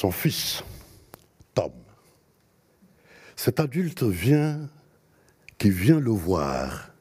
[0.00, 0.64] son fils,
[1.52, 1.72] Tom.
[3.36, 4.70] Cet adulte vient,
[5.58, 6.94] qui vient le voir,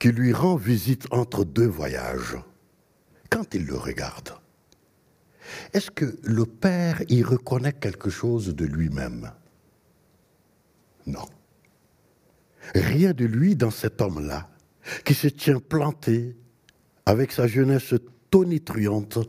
[0.00, 2.36] qui lui rend visite entre deux voyages.
[3.30, 4.30] Quand il le regarde,
[5.72, 9.30] est-ce que le père y reconnaît quelque chose de lui-même?
[11.06, 11.28] Non.
[12.74, 14.50] Rien de lui dans cet homme-là,
[15.04, 16.36] qui se tient planté
[17.04, 17.94] avec sa jeunesse
[18.30, 19.20] tonitruante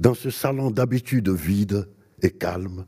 [0.00, 1.88] dans ce salon d'habitude vide
[2.22, 2.86] et calme,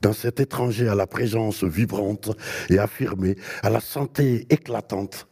[0.00, 2.30] dans cet étranger à la présence vibrante
[2.70, 5.28] et affirmée, à la santé éclatante,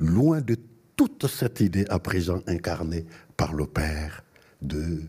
[0.00, 0.56] loin de
[0.96, 3.04] toute cette idée à présent incarnée
[3.36, 4.24] par le Père
[4.62, 5.02] de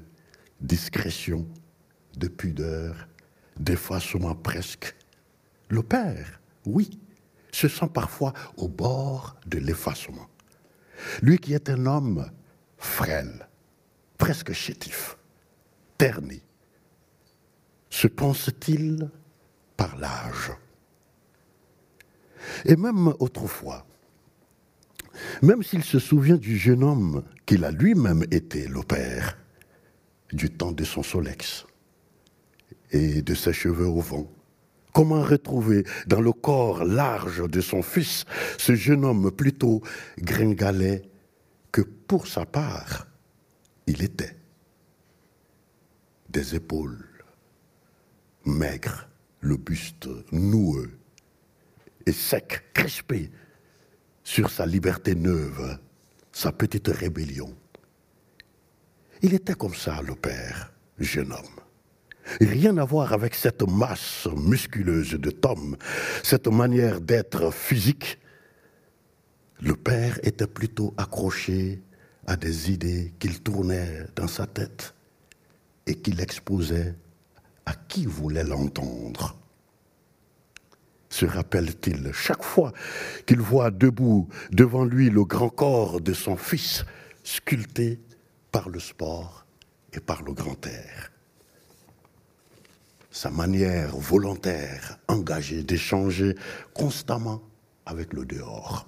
[0.61, 1.47] discrétion,
[2.17, 3.07] de pudeur,
[3.57, 4.95] d'effacement presque.
[5.69, 6.99] Le Père, oui,
[7.51, 10.27] se sent parfois au bord de l'effacement.
[11.21, 12.29] Lui qui est un homme
[12.77, 13.47] frêle,
[14.17, 15.17] presque chétif,
[15.99, 16.41] terni,
[17.91, 19.11] se pense-t-il
[19.77, 20.51] par l'âge.
[22.65, 23.85] Et même autrefois,
[25.41, 29.37] même s'il se souvient du jeune homme qu'il a lui-même été le père,
[30.31, 31.65] du temps de son solex
[32.91, 34.31] et de ses cheveux au vent,
[34.91, 38.25] Comment retrouver dans le corps large de son fils
[38.57, 39.81] ce jeune homme plutôt
[40.17, 41.03] gringalet
[41.71, 43.07] que pour sa part
[43.85, 44.38] il était?
[46.29, 47.07] Des épaules
[48.45, 49.09] maigres,
[49.41, 50.91] le buste noueux
[52.05, 53.31] et sec, crispé
[54.23, 55.79] sur sa liberté neuve,
[56.31, 57.55] sa petite rébellion.
[59.21, 61.59] Il était comme ça, le père, jeune homme.
[62.39, 65.75] Rien à voir avec cette masse musculeuse de Tom,
[66.23, 68.19] cette manière d'être physique.
[69.61, 71.81] Le père était plutôt accroché
[72.27, 74.93] à des idées qu'il tournait dans sa tête
[75.89, 76.95] et qu'il exposait
[77.65, 79.35] à qui voulait l'entendre?
[81.09, 82.71] Se rappelle-t-il chaque fois
[83.25, 86.85] qu'il voit debout devant lui le grand corps de son fils
[87.23, 87.99] sculpté
[88.51, 89.45] par le sport
[89.91, 91.11] et par le grand air?
[93.09, 96.35] Sa manière volontaire, engagée d'échanger
[96.75, 97.41] constamment
[97.87, 98.87] avec le dehors.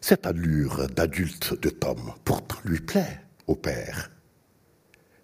[0.00, 4.10] Cette allure d'adulte de Tom pourtant lui plaît au père.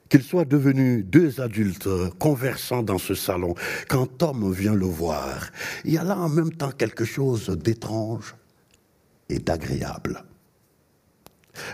[0.08, 1.88] Qu'ils soient devenus deux adultes
[2.18, 3.54] conversant dans ce salon,
[3.88, 5.50] quand Tom vient le voir,
[5.84, 8.36] il y a là en même temps quelque chose d'étrange
[9.28, 10.24] et d'agréable.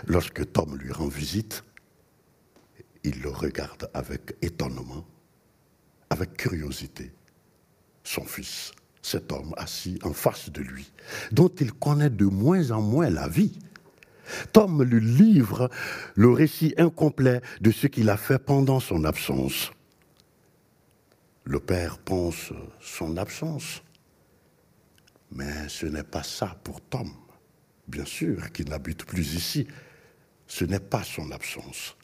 [0.07, 1.63] Lorsque Tom lui rend visite,
[3.03, 5.05] il le regarde avec étonnement,
[6.09, 7.11] avec curiosité.
[8.03, 8.71] Son fils,
[9.03, 10.91] cet homme assis en face de lui,
[11.31, 13.59] dont il connaît de moins en moins la vie.
[14.53, 15.69] Tom lui livre
[16.15, 19.71] le récit incomplet de ce qu'il a fait pendant son absence.
[21.43, 23.83] Le père pense son absence,
[25.29, 27.11] mais ce n'est pas ça pour Tom.
[27.89, 29.67] Bien sûr, qu'il n'habite plus ici,
[30.47, 31.97] ce n'est pas son absence,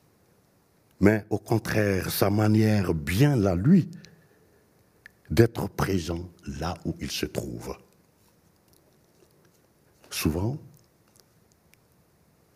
[0.99, 3.89] mais au contraire sa manière bien là, lui,
[5.29, 7.77] d'être présent là où il se trouve.
[10.09, 10.57] Souvent,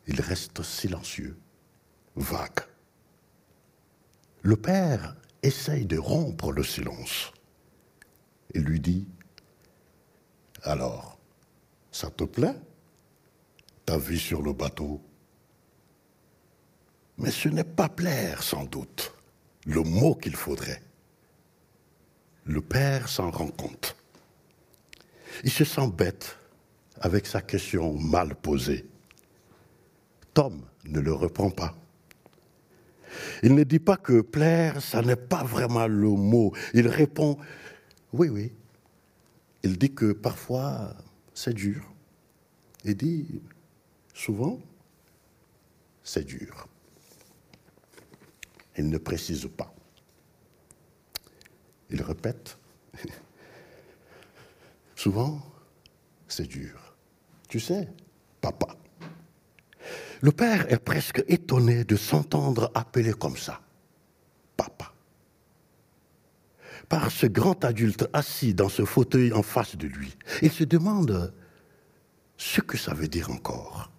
[0.07, 1.38] il reste silencieux,
[2.16, 2.61] vague.
[4.41, 7.31] Le père essaye de rompre le silence
[8.53, 9.07] et lui dit,
[10.63, 11.19] alors,
[11.91, 12.55] ça te plaît?
[13.85, 15.01] Ta vie sur le bateau?
[17.17, 19.13] Mais ce n'est pas plaire, sans doute,
[19.66, 20.81] le mot qu'il faudrait.
[22.46, 23.96] Le père s'en rend compte.
[25.44, 26.38] Il se sent bête
[27.00, 28.86] avec sa question mal posée.
[30.34, 31.76] Tom ne le reprend pas.
[33.44, 36.53] Il ne dit pas que plaire, ça n'est pas vraiment le mot.
[36.74, 37.38] Il répond
[38.14, 38.52] oui, oui.
[39.64, 40.96] Il dit que parfois
[41.34, 41.82] c'est dur.
[42.84, 43.42] Il dit
[44.14, 44.59] Souvent,
[46.03, 46.67] c'est dur.
[48.78, 49.72] Il ne précise pas.
[51.93, 52.57] Il répète.
[54.95, 55.41] Souvent,
[56.28, 56.93] c'est dur.
[57.47, 57.87] Tu sais,
[58.41, 58.75] papa.
[60.19, 63.61] Le père est presque étonné de s'entendre appeler comme ça.
[64.57, 64.93] Papa.
[66.90, 70.17] Par ce grand adulte assis dans ce fauteuil en face de lui.
[70.41, 71.34] Il se demande
[72.35, 73.93] ce que ça veut dire encore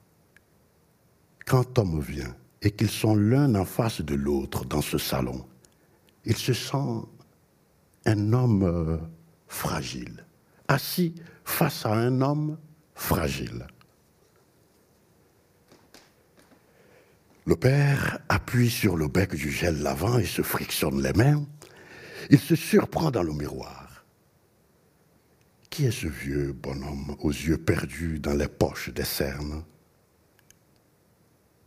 [1.45, 5.47] quand Tom vient et qu'ils sont l'un en face de l'autre dans ce salon,
[6.25, 7.03] il se sent
[8.07, 8.99] un homme euh,
[9.47, 10.25] fragile,
[10.69, 11.15] assis
[11.45, 12.59] face à un homme
[12.95, 13.67] fragile.
[17.47, 21.45] Le père appuie sur le bec du gel lavant et se frictionne les mains.
[22.31, 24.05] Il se surprend dans le miroir.
[25.69, 29.63] Qui est ce vieux bonhomme aux yeux perdus dans les poches des cernes?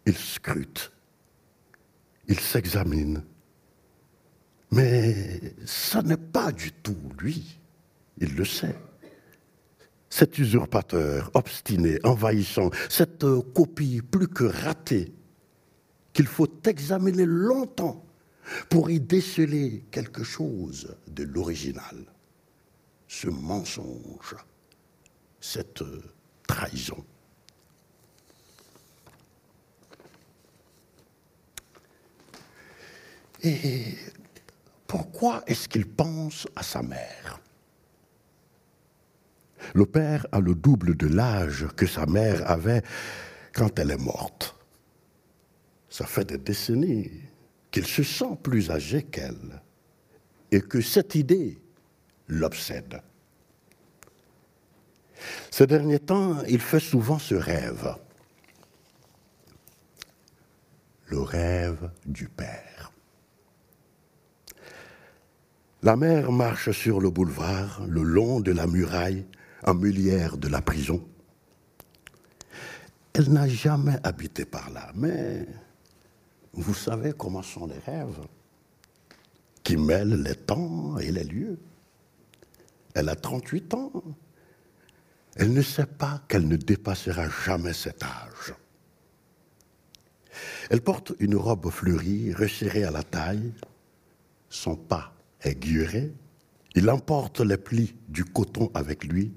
[0.07, 0.91] Il scrute.
[2.27, 3.23] Il s'examine.
[4.71, 7.59] Mais ce n'est pas du tout lui.
[8.19, 8.75] Il le sait.
[10.09, 15.13] Cet usurpateur obstiné, envahissant, cette copie plus que ratée,
[16.13, 18.03] qu'il faut examiner longtemps
[18.69, 22.05] pour y déceler quelque chose de l'original.
[23.07, 24.35] Ce mensonge,
[25.39, 25.83] cette
[26.47, 27.05] trahison.
[33.43, 33.95] Et
[34.87, 37.39] pourquoi est-ce qu'il pense à sa mère?
[39.73, 42.83] Le père a le double de l'âge que sa mère avait
[43.53, 44.55] quand elle est morte.
[45.89, 47.11] Ça fait des décennies
[47.71, 49.61] qu'il se sent plus âgé qu'elle
[50.51, 51.59] et que cette idée
[52.27, 53.01] l'obsède.
[55.51, 57.95] Ces derniers temps, il fait souvent ce rêve.
[61.07, 62.66] Le rêve du père.
[65.87, 69.25] La mère marche sur le boulevard, le long de la muraille,
[69.65, 71.01] en mulière de la prison.
[73.13, 75.47] Elle n'a jamais habité par là, mais
[76.51, 78.19] vous savez comment sont les rêves
[79.63, 81.57] qui mêlent les temps et les lieux.
[82.93, 83.93] Elle a 38 ans.
[85.37, 88.53] Elle ne sait pas qu'elle ne dépassera jamais cet âge.
[90.69, 93.53] Elle porte une robe fleurie, resserrée à la taille.
[94.49, 95.13] Son pas
[95.43, 96.11] aiguilleret,
[96.75, 99.33] il emporte les plis du coton avec lui,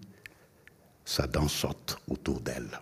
[1.05, 2.81] sa dansote autour d'elle.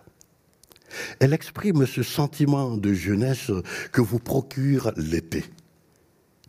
[1.19, 3.51] Elle exprime ce sentiment de jeunesse
[3.91, 5.45] que vous procure l'été,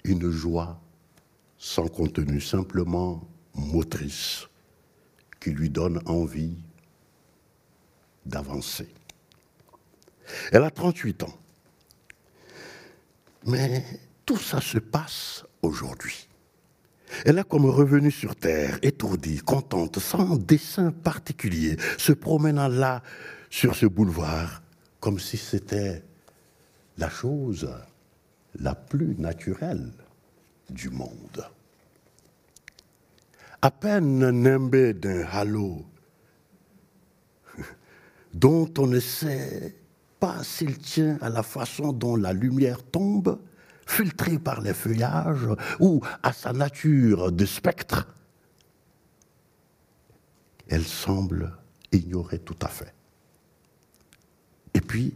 [0.05, 0.81] une joie
[1.59, 3.23] sans contenu, simplement
[3.55, 4.49] motrice,
[5.41, 6.57] qui lui donne envie
[8.25, 8.89] d'avancer.
[10.53, 11.39] Elle a 38 ans,
[13.47, 13.85] mais
[14.25, 16.30] tout ça se passe aujourd'hui.
[17.25, 23.03] Elle est comme revenue sur terre, étourdie, contente, sans dessein particulier, se promenant là
[23.51, 24.63] sur ce boulevard,
[25.01, 26.03] comme si c'était
[26.99, 27.71] la chose
[28.59, 29.93] la plus naturelle
[30.69, 31.45] du monde.
[33.63, 35.85] À peine nimbé d'un halo
[38.33, 39.77] dont on ne sait
[40.19, 43.39] pas s'il tient à la façon dont la lumière tombe,
[43.91, 45.49] filtrée par les feuillages
[45.81, 48.07] ou à sa nature de spectre,
[50.69, 51.59] elle semble
[51.91, 52.95] ignorer tout à fait.
[54.75, 55.15] Et puis,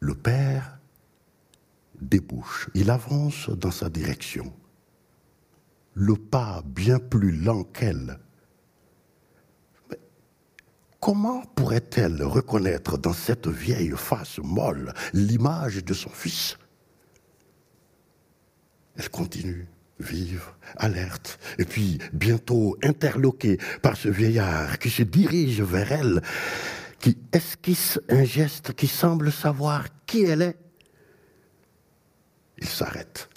[0.00, 0.78] le père
[2.00, 4.52] débouche, il avance dans sa direction,
[5.94, 8.18] le pas bien plus lent qu'elle.
[10.98, 16.56] comment pourrait-elle reconnaître dans cette vieille face molle l'image de son fils
[18.96, 19.66] elle continue,
[20.00, 20.44] vive,
[20.76, 26.22] alerte, et puis bientôt interloquée par ce vieillard qui se dirige vers elle,
[27.00, 30.58] qui esquisse un geste qui semble savoir qui elle est.
[32.58, 33.28] Ils s'arrêtent,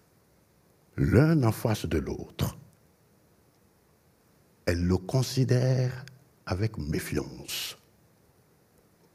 [0.97, 2.57] l'un en face de l'autre.
[4.65, 6.05] Elle le considère
[6.45, 7.77] avec méfiance.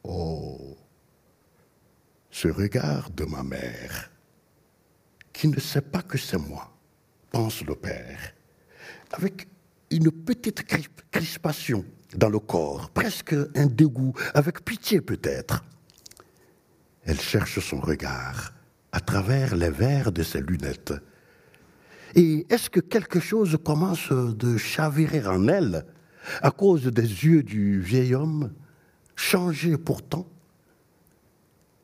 [0.02, 0.76] Oh,
[2.30, 4.10] ce regard de ma mère
[5.34, 6.72] qui ne sait pas que c'est moi,
[7.30, 8.32] pense le Père,
[9.10, 9.46] avec
[9.90, 10.64] une petite
[11.10, 11.84] crispation
[12.16, 15.64] dans le corps, presque un dégoût, avec pitié peut-être.
[17.02, 18.52] Elle cherche son regard
[18.92, 20.94] à travers les verres de ses lunettes.
[22.14, 25.84] Et est-ce que quelque chose commence de chavirer en elle
[26.42, 28.52] à cause des yeux du vieil homme,
[29.16, 30.26] changés pourtant,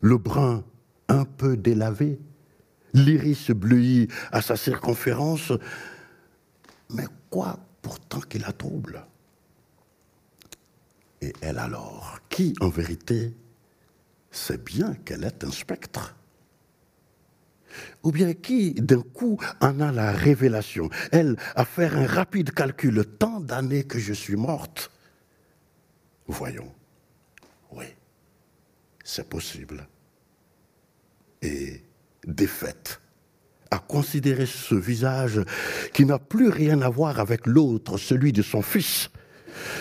[0.00, 0.64] le brun
[1.08, 2.18] un peu délavé,
[2.94, 5.52] l'iris bleuit à sa circonférence.
[6.90, 9.04] Mais quoi pourtant qui la trouble?
[11.22, 13.34] Et elle alors, qui en vérité
[14.30, 16.16] sait bien qu'elle est un spectre?
[18.02, 20.90] Ou bien qui, d'un coup, en a la révélation?
[21.12, 24.90] Elle, à faire un rapide calcul, tant d'années que je suis morte.
[26.26, 26.72] Voyons.
[27.70, 27.86] Oui,
[29.04, 29.86] c'est possible.
[31.42, 31.82] Et
[32.26, 33.00] défaite
[33.70, 35.40] à considérer ce visage
[35.92, 39.10] qui n'a plus rien à voir avec l'autre, celui de son fils,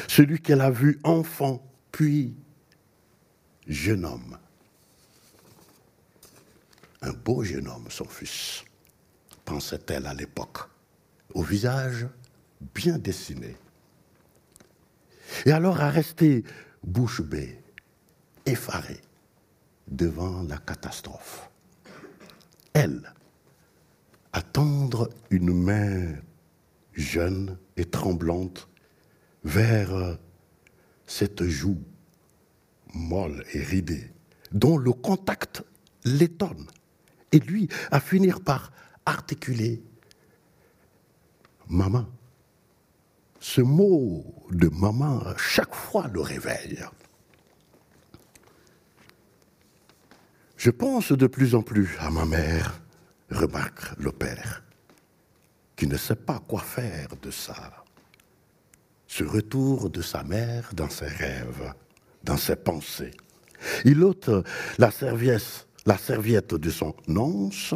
[0.07, 2.35] celui qu'elle a vu enfant, puis
[3.67, 4.37] jeune homme.
[7.23, 8.63] beau jeune homme, son fils,
[9.43, 10.59] pensait-elle à l'époque,
[11.33, 12.07] au visage
[12.75, 13.55] bien dessiné.
[15.45, 16.43] Et alors à rester
[16.83, 17.59] bouche bée,
[18.45, 19.01] effarée
[19.87, 21.48] devant la catastrophe.
[22.73, 23.13] Elle,
[24.33, 26.15] attendre une main
[26.93, 28.69] jeune et tremblante
[29.43, 30.17] vers
[31.05, 31.81] cette joue
[32.93, 34.11] molle et ridée,
[34.51, 35.63] dont le contact
[36.05, 36.67] l'étonne,
[37.31, 38.71] et lui à finir par
[39.05, 39.81] articuler
[41.69, 42.07] Maman.
[43.39, 46.83] Ce mot de maman, chaque fois, le réveille.
[50.59, 52.81] Je pense de plus en plus à ma mère,
[53.31, 54.61] remarque le père,
[55.77, 57.85] qui ne sait pas quoi faire de ça.
[59.07, 61.73] Ce retour de sa mère dans ses rêves,
[62.25, 63.11] dans ses pensées.
[63.85, 64.29] Il ôte
[64.77, 67.73] la serviette, de son nonce,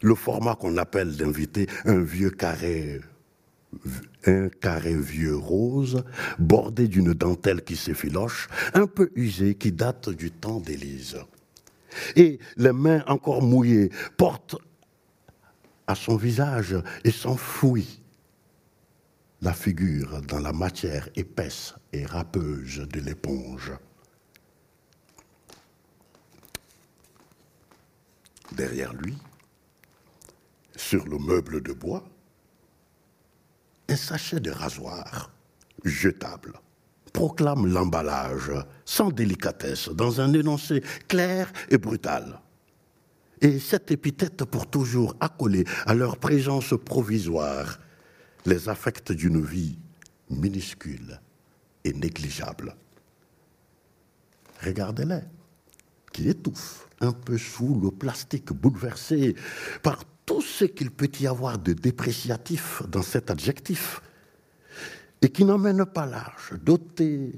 [0.00, 3.02] le format qu'on appelle d'invité, un vieux carré
[4.24, 6.02] un carré vieux rose,
[6.38, 11.18] bordé d'une dentelle qui s'effiloche, un peu usé, qui date du temps d'Élise.
[12.14, 14.56] Et les mains encore mouillées portent
[15.86, 18.02] à son visage et s'enfouit
[19.42, 23.72] la figure dans la matière épaisse et râpeuse de l'éponge.
[28.52, 29.16] Derrière lui,
[30.74, 32.04] sur le meuble de bois,
[33.88, 35.30] un sachet de rasoir
[35.84, 36.54] jetable
[37.16, 38.52] proclame l'emballage
[38.84, 42.40] sans délicatesse dans un énoncé clair et brutal.
[43.40, 47.78] Et cette épithète pour toujours accoler à leur présence provisoire
[48.44, 49.78] les affects d'une vie
[50.28, 51.18] minuscule
[51.84, 52.76] et négligeable.
[54.62, 55.22] Regardez-les,
[56.12, 59.36] qui étouffent un peu sous le plastique bouleversé
[59.82, 64.02] par tout ce qu'il peut y avoir de dépréciatif dans cet adjectif,
[65.22, 67.32] et qui n'emmène pas l'âge, doté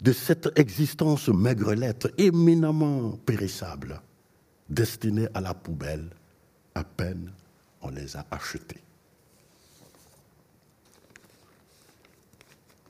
[0.00, 4.00] de cette existence maigrelette éminemment périssable,
[4.68, 6.10] destinée à la poubelle,
[6.74, 7.32] à peine
[7.82, 8.82] on les a achetés.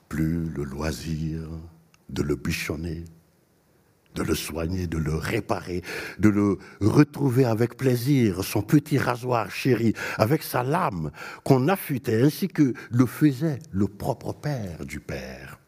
[0.08, 1.42] Plus le loisir
[2.08, 3.04] de le bichonner,
[4.14, 5.82] de le soigner, de le réparer,
[6.18, 11.10] de le retrouver avec plaisir, son petit rasoir chéri, avec sa lame
[11.44, 15.58] qu'on affûtait, ainsi que le faisait le propre père du père.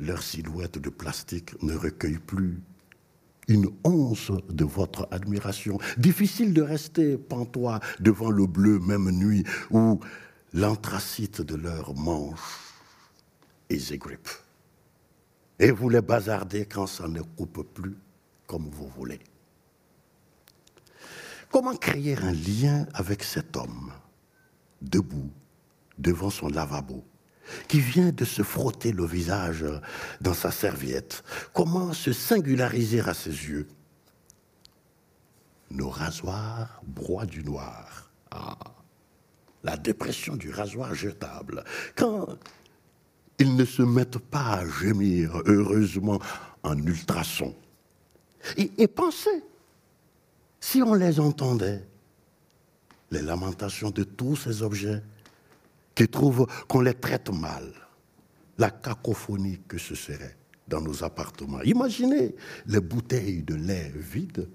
[0.00, 2.60] Leur silhouette de plastique ne recueille plus
[3.46, 5.78] une once de votre admiration.
[5.98, 10.00] Difficile de rester pantois devant le bleu même nuit ou
[10.52, 12.74] l'anthracite de leurs manches
[13.70, 14.28] et grippe
[15.58, 17.96] et vous les bazardez quand ça ne coupe plus
[18.46, 19.20] comme vous voulez.
[21.50, 23.92] Comment créer un lien avec cet homme,
[24.82, 25.30] debout,
[25.98, 27.04] devant son lavabo,
[27.68, 29.64] qui vient de se frotter le visage
[30.20, 31.22] dans sa serviette?
[31.52, 33.68] Comment se singulariser à ses yeux?
[35.70, 38.10] Nos rasoirs broient du noir.
[38.30, 38.58] Ah,
[39.62, 41.64] la dépression du rasoir jetable.
[41.96, 42.26] Quand
[43.38, 46.20] ils ne se mettent pas à gémir heureusement
[46.62, 47.54] en ultrasons.
[48.56, 49.42] Et, pensez,
[50.60, 51.86] si on les entendait,
[53.10, 55.02] les lamentations de tous ces objets
[55.94, 57.72] qui trouvent qu'on les traite mal,
[58.58, 60.36] la cacophonie que ce serait
[60.68, 61.62] dans nos appartements.
[61.62, 62.34] Imaginez
[62.66, 64.48] les bouteilles de lait vides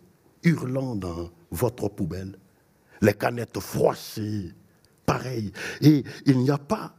[0.43, 2.37] hurlant dans votre poubelle,
[3.01, 4.53] les canettes froissées,
[5.05, 5.51] pareil.
[5.81, 6.95] Et il n'y a pas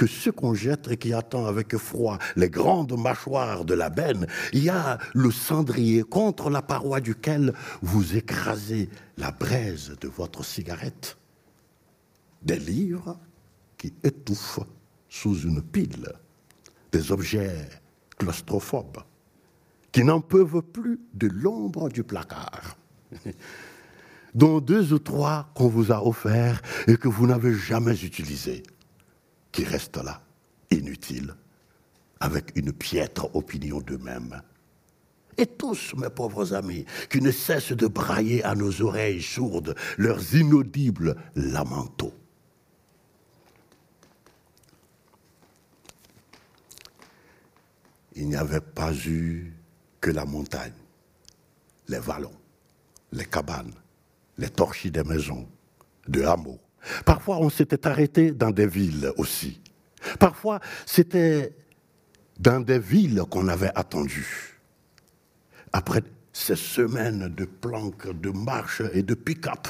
[0.00, 4.26] que ce qu'on jette et qui attend avec froid les grandes mâchoires de la benne,
[4.54, 7.52] il y a le cendrier contre la paroi duquel
[7.82, 8.88] vous écrasez
[9.18, 11.18] la braise de votre cigarette.
[12.40, 13.18] Des livres
[13.76, 14.60] qui étouffent
[15.10, 16.10] sous une pile,
[16.92, 17.68] des objets
[18.16, 19.02] claustrophobes
[19.92, 22.78] qui n'en peuvent plus de l'ombre du placard,
[24.34, 28.62] dont deux ou trois qu'on vous a offerts et que vous n'avez jamais utilisés
[29.52, 30.22] qui restent là,
[30.70, 31.34] inutiles,
[32.20, 34.42] avec une piètre opinion d'eux-mêmes.
[35.38, 40.34] Et tous, mes pauvres amis, qui ne cessent de brailler à nos oreilles sourdes leurs
[40.34, 42.12] inaudibles lamentos.
[48.16, 49.54] Il n'y avait pas eu
[50.00, 50.74] que la montagne,
[51.88, 52.36] les vallons,
[53.12, 53.72] les cabanes,
[54.36, 55.48] les torchis des maisons,
[56.06, 56.60] de hameaux,
[57.04, 59.60] Parfois, on s'était arrêté dans des villes aussi.
[60.18, 61.54] Parfois, c'était
[62.38, 64.58] dans des villes qu'on avait attendu.
[65.72, 69.68] Après ces semaines de planques, de marches et de pick-up.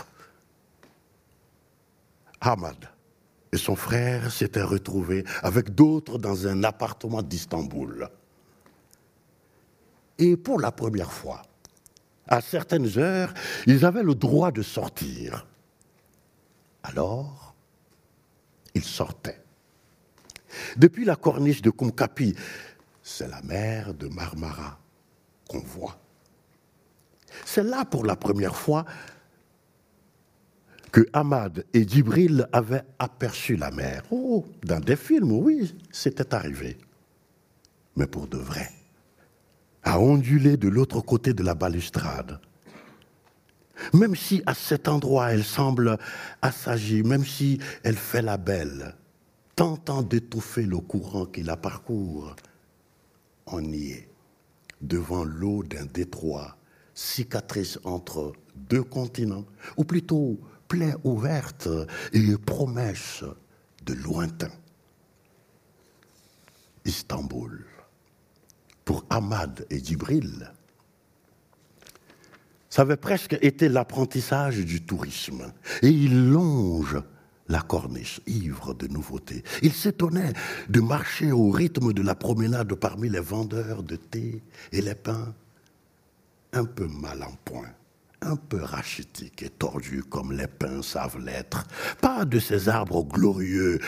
[2.40, 2.88] Ahmad
[3.52, 8.08] et son frère s'étaient retrouvés avec d'autres dans un appartement d'Istanbul.
[10.18, 11.42] Et pour la première fois,
[12.28, 13.34] à certaines heures,
[13.66, 15.46] ils avaient le droit de sortir.
[16.82, 17.54] Alors,
[18.74, 19.42] ils sortaient.
[20.76, 22.34] Depuis la corniche de Kumkapi,
[23.02, 24.78] c'est la mer de Marmara
[25.48, 25.98] qu'on voit.
[27.44, 28.84] C'est là pour la première fois
[30.90, 34.02] que Ahmad et Djibril avaient aperçu la mer.
[34.10, 36.78] Oh, dans des films, oui, c'était arrivé.
[37.96, 38.70] Mais pour de vrai,
[39.82, 42.40] à onduler de l'autre côté de la balustrade.
[43.92, 45.98] Même si à cet endroit elle semble
[46.42, 48.94] assagie, même si elle fait la belle,
[49.56, 52.34] tentant d'étouffer le courant qui la parcourt,
[53.46, 54.08] on y est,
[54.80, 56.56] devant l'eau d'un détroit,
[56.94, 59.44] cicatrice entre deux continents,
[59.76, 61.68] ou plutôt plaie ouverte
[62.12, 63.24] et promesse
[63.84, 64.50] de lointain.
[66.84, 67.66] Istanbul,
[68.84, 70.52] pour Ahmad et Djibril,
[72.70, 75.52] ça avait presque été l'apprentissage du tourisme.
[75.82, 77.02] Et ils longent
[77.48, 79.42] la corniche, ivre de nouveautés.
[79.62, 80.32] Il s'étonnait
[80.68, 84.40] de marcher au rythme de la promenade parmi les vendeurs de thé
[84.72, 85.34] et les pains,
[86.52, 87.68] un peu mal en point,
[88.22, 91.66] un peu rachitique et tordu comme les pins savent l'être.
[92.00, 93.80] Pas de ces arbres glorieux,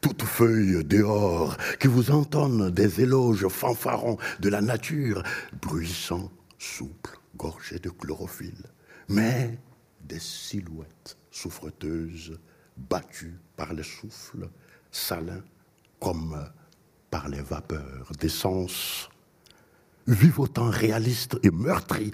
[0.00, 5.24] toutes feuilles dehors, qui vous entonnent des éloges fanfarons de la nature,
[5.60, 8.66] bruissants, souples, gorgés de chlorophylle,
[9.08, 9.58] mais
[10.00, 12.38] des silhouettes souffreteuses,
[12.76, 14.48] battu par le souffle
[14.90, 15.42] salin
[16.00, 16.36] comme
[17.10, 19.08] par les vapeurs d'essence,
[20.06, 22.12] vivotant réaliste et meurtri,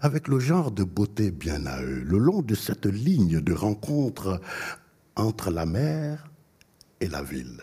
[0.00, 4.40] avec le genre de beauté bien à eux, le long de cette ligne de rencontre
[5.16, 6.30] entre la mer
[7.00, 7.62] et la ville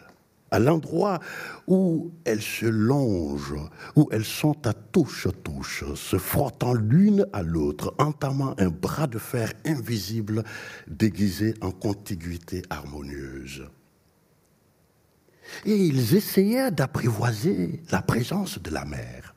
[0.51, 1.19] à l'endroit
[1.67, 8.55] où elles se longent, où elles sont à touche-touche, se frottant l'une à l'autre, entamant
[8.57, 10.43] un bras de fer invisible
[10.87, 13.69] déguisé en contiguïté harmonieuse.
[15.65, 19.33] Et ils essayaient d'apprivoiser la présence de la mer,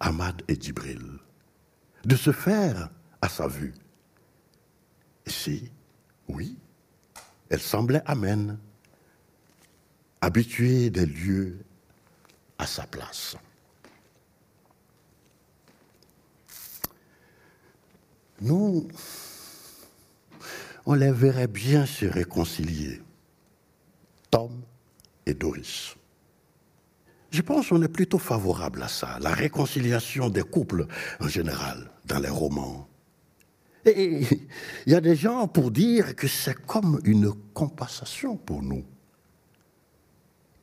[0.00, 1.18] Ahmad et Djibril,
[2.04, 3.74] de se faire à sa vue.
[5.26, 5.70] Et si,
[6.28, 6.56] oui,
[7.50, 8.58] elle semblait amène
[10.20, 11.58] habitué des lieux
[12.58, 13.36] à sa place.
[18.40, 18.86] Nous,
[20.86, 23.02] on les verrait bien se réconcilier,
[24.30, 24.62] Tom
[25.26, 25.96] et Doris.
[27.30, 30.86] Je pense qu'on est plutôt favorable à ça, la réconciliation des couples
[31.20, 32.88] en général, dans les romans.
[33.84, 34.22] Et
[34.86, 38.84] il y a des gens pour dire que c'est comme une compensation pour nous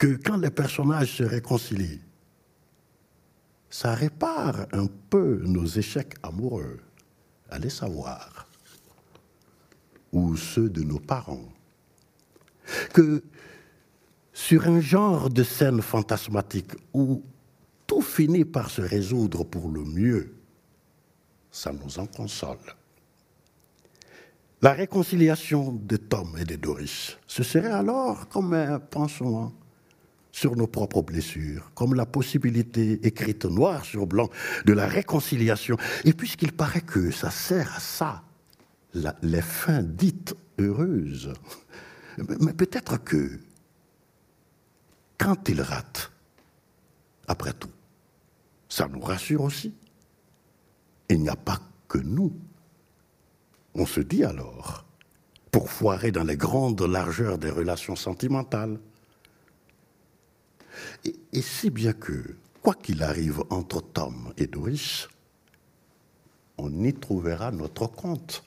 [0.06, 2.02] que quand les personnages se réconcilient,
[3.72, 6.80] ça répare un peu nos échecs amoureux,
[7.50, 8.48] allez savoir,
[10.12, 11.50] ou ceux de nos parents.
[12.94, 13.24] Que
[14.32, 17.24] sur un genre de scène fantasmatique où
[17.88, 20.36] tout finit par se résoudre pour le mieux,
[21.50, 22.76] ça nous en console.
[24.62, 29.52] La réconciliation de Tom et de Doris, ce serait alors comme un pansement
[30.36, 34.30] sur nos propres blessures, comme la possibilité écrite noir sur blanc
[34.66, 35.78] de la réconciliation.
[36.04, 38.22] Et puisqu'il paraît que ça sert à ça,
[39.22, 41.32] les fins dites heureuses,
[42.42, 43.40] mais peut-être que
[45.18, 46.12] quand ils ratent,
[47.30, 47.72] après tout,
[48.68, 49.74] ça nous rassure aussi.
[51.08, 52.38] Il n'y a pas que nous.
[53.74, 54.84] On se dit alors,
[55.50, 58.82] pour foirer dans les grandes largeurs des relations sentimentales,
[61.36, 65.08] et, si bien que, quoi qu'il arrive entre Tom et Doris,
[66.58, 68.44] on y trouvera notre compte.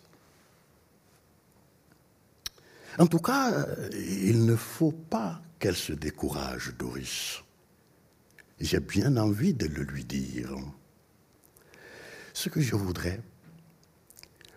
[2.98, 7.42] En tout cas, il ne faut pas qu'elle se décourage, Doris.
[8.58, 10.56] J'ai bien envie de le lui dire.
[12.32, 13.20] Ce que je voudrais,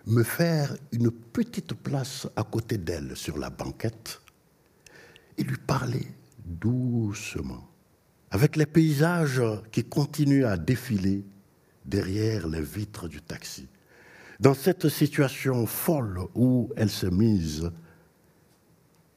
[0.06, 4.20] me faire une petite place à côté d'elle sur la banquette
[5.36, 6.06] et lui parler
[6.38, 7.68] doucement,
[8.32, 11.22] avec les paysages qui continuent à défiler
[11.84, 13.68] derrière les vitres du taxi.
[14.40, 17.70] Dans cette situation folle où elle se mise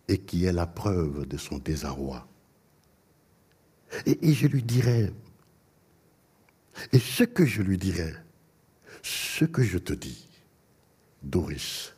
[0.09, 2.27] et qui est la preuve de son désarroi.
[4.05, 5.13] Et, et je lui dirais,
[6.91, 8.15] et ce que je lui dirais,
[9.01, 10.27] Ce que je te dis,
[11.21, 11.93] Doris,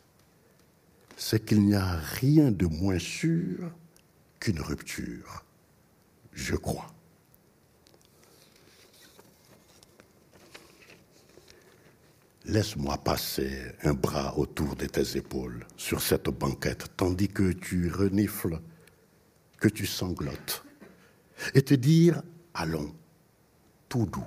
[1.16, 3.72] c'est qu'il n'y a rien de moins sûr
[4.38, 5.44] qu'une rupture,
[6.32, 6.92] je crois.
[12.48, 18.58] Laisse-moi passer un bras autour de tes épaules sur cette banquette, tandis que tu renifles,
[19.58, 20.64] que tu sanglotes,
[21.54, 22.22] et te dire,
[22.54, 22.94] allons,
[23.86, 24.24] tout doux,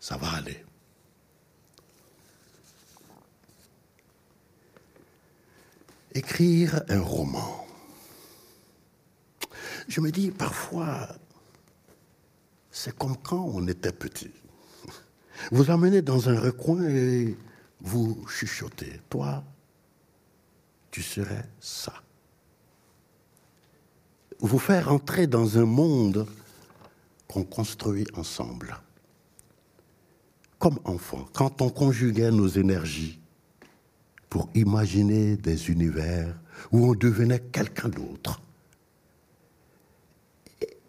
[0.00, 0.64] ça va aller.
[6.14, 7.66] Écrire un roman.
[9.86, 11.08] Je me dis parfois,
[12.70, 14.32] c'est comme quand on était petit.
[15.50, 17.36] Vous amenez dans un recoin et
[17.80, 19.00] vous chuchotez.
[19.08, 19.44] Toi,
[20.90, 21.92] tu serais ça.
[24.40, 26.26] Vous faire entrer dans un monde
[27.28, 28.78] qu'on construit ensemble.
[30.58, 33.20] Comme enfant, quand on conjuguait nos énergies
[34.30, 36.38] pour imaginer des univers
[36.72, 38.40] où on devenait quelqu'un d'autre.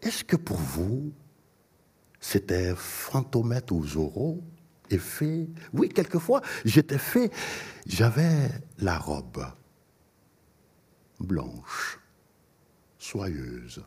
[0.02, 1.12] Est-ce que pour vous,
[2.20, 4.42] c'était fantomètre ou
[4.90, 5.48] et fait.
[5.74, 7.32] Oui, quelquefois, j'étais fait.
[7.86, 8.50] J'avais
[8.80, 9.46] la robe
[11.20, 12.00] blanche,
[12.98, 13.84] soyeuse,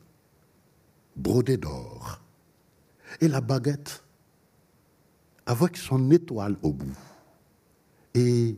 [1.16, 2.20] brodée d'or,
[3.20, 4.02] et la baguette
[5.46, 6.96] avec son étoile au bout.
[8.14, 8.56] Et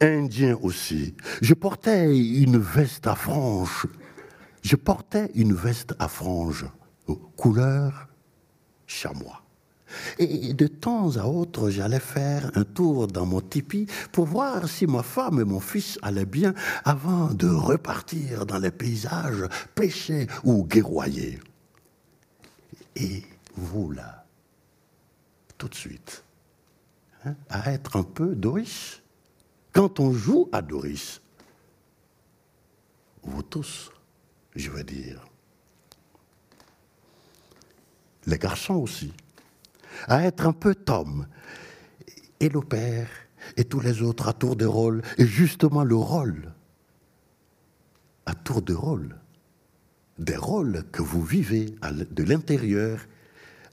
[0.00, 1.14] indien aussi.
[1.42, 3.86] Je portais une veste à franges.
[4.62, 6.66] Je portais une veste à franges,
[7.14, 8.08] couleur
[8.86, 9.42] chamois.
[10.18, 14.86] Et de temps à autre, j'allais faire un tour dans mon tipi pour voir si
[14.86, 19.44] ma femme et mon fils allaient bien avant de repartir dans les paysages,
[19.74, 21.40] pêcher ou guerroyer.
[22.96, 23.24] Et
[23.56, 24.24] vous là,
[25.58, 26.24] tout de suite,
[27.24, 29.02] hein, à être un peu Doris.
[29.72, 31.20] Quand on joue à Doris,
[33.22, 33.90] vous tous,
[34.56, 35.29] je veux dire,
[38.26, 39.12] les garçons aussi,
[40.08, 41.26] à être un peu Tom,
[42.38, 43.08] et le père,
[43.56, 46.52] et tous les autres à tour de rôle, et justement le rôle,
[48.26, 49.16] à tour de rôle,
[50.18, 53.00] des rôles que vous vivez de l'intérieur,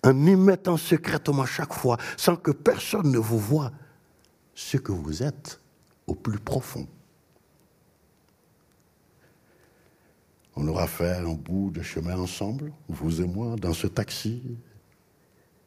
[0.04, 3.72] en y mettant secrètement chaque fois, sans que personne ne vous voie,
[4.56, 5.60] ce que vous êtes
[6.08, 6.88] au plus profond.
[10.60, 14.42] On aura fait un bout de chemin ensemble, vous et moi, dans ce taxi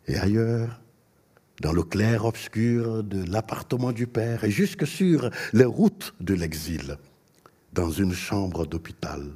[0.08, 0.80] et ailleurs,
[1.60, 6.98] dans le clair-obscur de l'appartement du Père et jusque sur les routes de l'exil,
[7.72, 9.30] dans une chambre d'hôpital,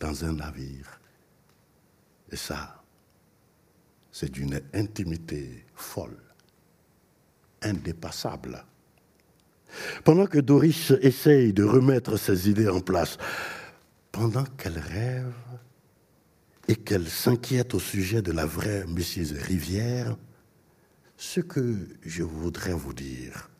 [0.00, 1.00] dans un navire.
[2.32, 2.82] Et ça,
[4.10, 6.18] c'est d'une intimité folle,
[7.62, 8.64] indépassable.
[10.02, 13.16] Pendant que Doris essaye de remettre ses idées en place,
[14.16, 15.34] pendant qu'elle rêve
[16.68, 19.36] et qu'elle s'inquiète au sujet de la vraie Mrs.
[19.42, 20.16] Rivière,
[21.18, 23.50] ce que je voudrais vous dire,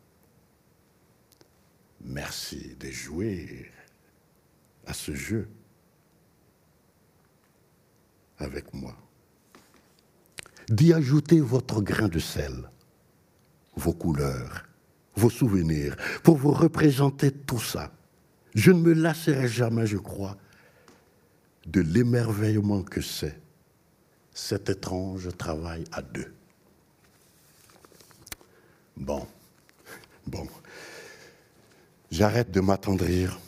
[2.03, 3.71] merci de jouer
[4.87, 5.47] à ce jeu
[8.39, 8.97] avec moi,
[10.71, 12.71] d'y ajouter votre grain de sel,
[13.77, 14.65] vos couleurs,
[15.17, 17.93] vos souvenirs, pour vous représenter tout ça.
[18.55, 20.39] Je ne me lasserai jamais, je crois,
[21.67, 23.39] de l'émerveillement que c'est
[24.33, 26.33] cet étrange travail à deux.
[28.97, 29.27] Bon,
[30.27, 30.47] bon,
[32.11, 33.39] j'arrête de m'attendrir,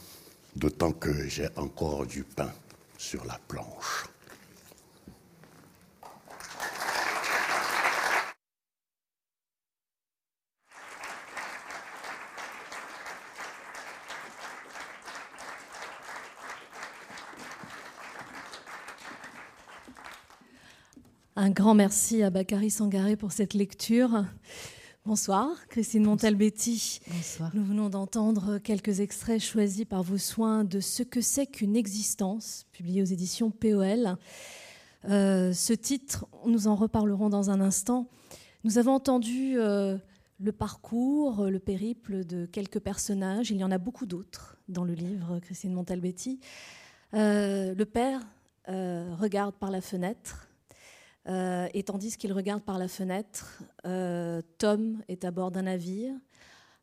[0.57, 2.53] d'autant que j'ai encore du pain
[2.99, 4.07] sur la planche.
[21.41, 24.25] Un grand merci à Bakary Sangaré pour cette lecture.
[25.07, 27.01] Bonsoir, Christine Montalbetti.
[27.07, 27.53] Bonsoir.
[27.55, 32.67] Nous venons d'entendre quelques extraits choisis par vos soins de Ce que c'est qu'une existence,
[32.73, 34.17] publié aux éditions POL.
[35.09, 38.09] Euh, ce titre, nous en reparlerons dans un instant.
[38.65, 39.97] Nous avons entendu euh,
[40.41, 43.53] le parcours, le périple de quelques personnages.
[43.53, 46.41] Il y en a beaucoup d'autres dans le livre, Christine Montalbetti.
[47.15, 48.27] Euh, le père
[48.67, 50.48] regarde par la fenêtre
[51.29, 56.15] euh, et tandis qu'il regarde par la fenêtre, euh, Tom est à bord d'un navire.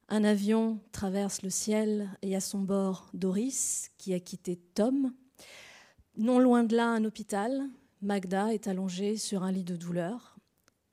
[0.08, 5.12] Un avion traverse le ciel et à son bord Doris, qui a quitté Tom.
[6.16, 7.70] Non loin de là, un hôpital.
[8.02, 10.38] Magda est allongée sur un lit de douleur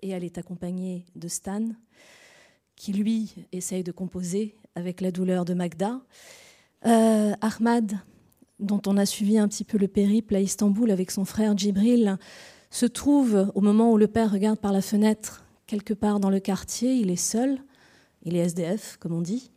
[0.01, 1.69] et elle est accompagnée de Stan.
[2.75, 6.01] qui lui essaye de composer avec la douleur de Magda.
[6.87, 7.93] Euh, Ahmad,
[8.59, 12.19] dont on a suivi un petit peu le périple à Istanbul avec son frère Djibril,
[12.73, 16.41] se trouve au moment où le père regarde par la fenêtre quelque part dans le
[16.41, 17.59] quartier, il est seul,
[18.25, 19.51] il est SDF comme on dit,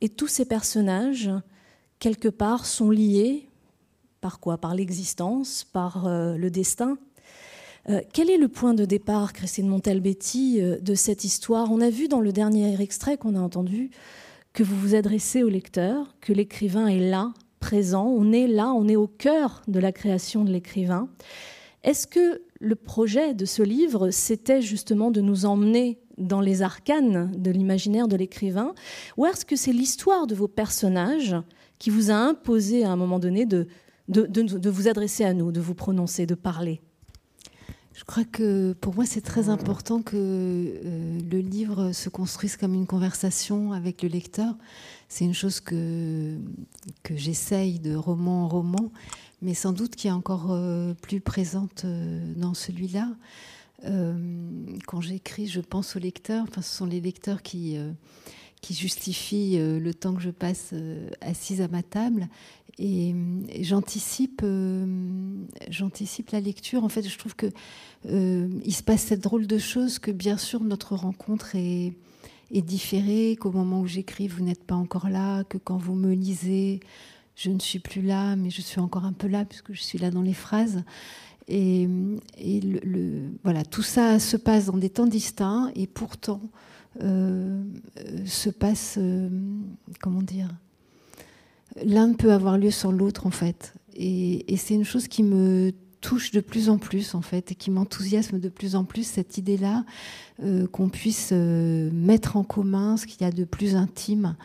[0.00, 1.30] et tous ces personnages,
[1.98, 3.48] quelque part, sont liés.
[4.20, 4.58] Par quoi?
[4.58, 6.98] Par l'existence, par euh, le destin.
[7.88, 11.70] Euh, quel est le point de départ, Christine Montalbetti, euh, de cette histoire?
[11.70, 13.90] On a vu dans le dernier extrait qu'on a entendu
[14.52, 18.88] que vous vous adressez au lecteur, que l'écrivain est là, présent, on est là, on
[18.88, 21.08] est au cœur de la création de l'écrivain.
[21.82, 27.32] Est-ce que le projet de ce livre, c'était justement de nous emmener dans les arcanes
[27.36, 28.74] de l'imaginaire de l'écrivain,
[29.16, 31.34] ou est-ce que c'est l'histoire de vos personnages
[31.78, 33.66] qui vous a imposé à un moment donné de,
[34.08, 36.82] de, vous adresser à nous, de vous prononcer, de parler?
[37.94, 42.74] Je crois que pour moi, c'est très important que euh, le livre se construise comme
[42.74, 44.54] une conversation avec le lecteur.
[45.08, 46.36] C'est une chose que,
[47.02, 48.92] que j'essaye de roman en roman,
[49.42, 53.08] mais sans doute qui est encore euh, plus présente euh, dans celui-là.
[54.86, 56.44] quand j'écris, je pense aux lecteurs.
[56.48, 57.78] Enfin, ce sont les lecteurs qui,
[58.68, 60.74] justifient le temps que je passe
[61.22, 62.28] assise à ma table.
[62.80, 63.14] Et,
[63.60, 64.42] j'anticipe,
[66.32, 66.82] la lecture.
[66.82, 67.46] En fait, je trouve que
[68.06, 71.92] euh, il se passe cette drôle de chose que bien sûr notre rencontre est
[72.50, 76.80] différée, qu'au moment où j'écris, vous n'êtes pas encore là, que quand vous me lisez,
[77.40, 79.98] je ne suis plus là, mais je suis encore un peu là puisque je suis
[79.98, 80.82] là dans les phrases.
[81.48, 81.88] Et,
[83.42, 86.42] voilà, tout ça se passe dans des temps distincts et pourtant
[87.02, 87.62] euh,
[88.26, 89.30] se passe, euh,
[90.00, 90.48] comment dire,
[91.82, 93.72] l'un peut avoir lieu sans l'autre en fait.
[93.94, 95.72] Et, c'est une chose qui me
[96.02, 99.38] touche de plus en plus en fait et qui m'enthousiasme de plus en plus cette
[99.38, 99.84] idée-là
[100.42, 104.36] euh, qu'on puisse euh, mettre en commun ce qu'il y a de plus intime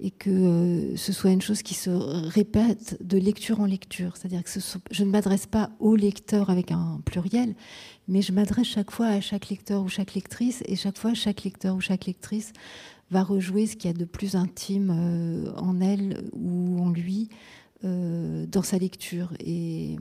[0.00, 4.16] et que euh, ce soit une chose qui se répète de lecture en lecture.
[4.16, 4.50] C'est-à-dire que
[4.90, 7.54] je ne m'adresse pas au lecteur avec un pluriel,
[8.08, 11.44] mais je m'adresse chaque fois à chaque lecteur ou chaque lectrice et chaque fois chaque
[11.44, 12.52] lecteur ou chaque lectrice
[13.10, 14.90] va rejouer ce qu'il y a de plus intime
[15.56, 17.28] en elle ou en lui
[17.82, 19.32] dans sa lecture.
[19.40, 19.96] Et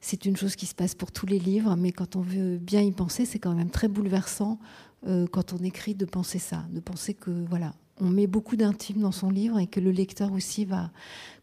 [0.00, 2.80] c'est une chose qui se passe pour tous les livres, mais quand on veut bien
[2.80, 4.58] y penser, c'est quand même très bouleversant
[5.06, 9.00] euh, quand on écrit de penser ça, de penser que voilà, on met beaucoup d'intime
[9.00, 10.90] dans son livre et que le lecteur aussi va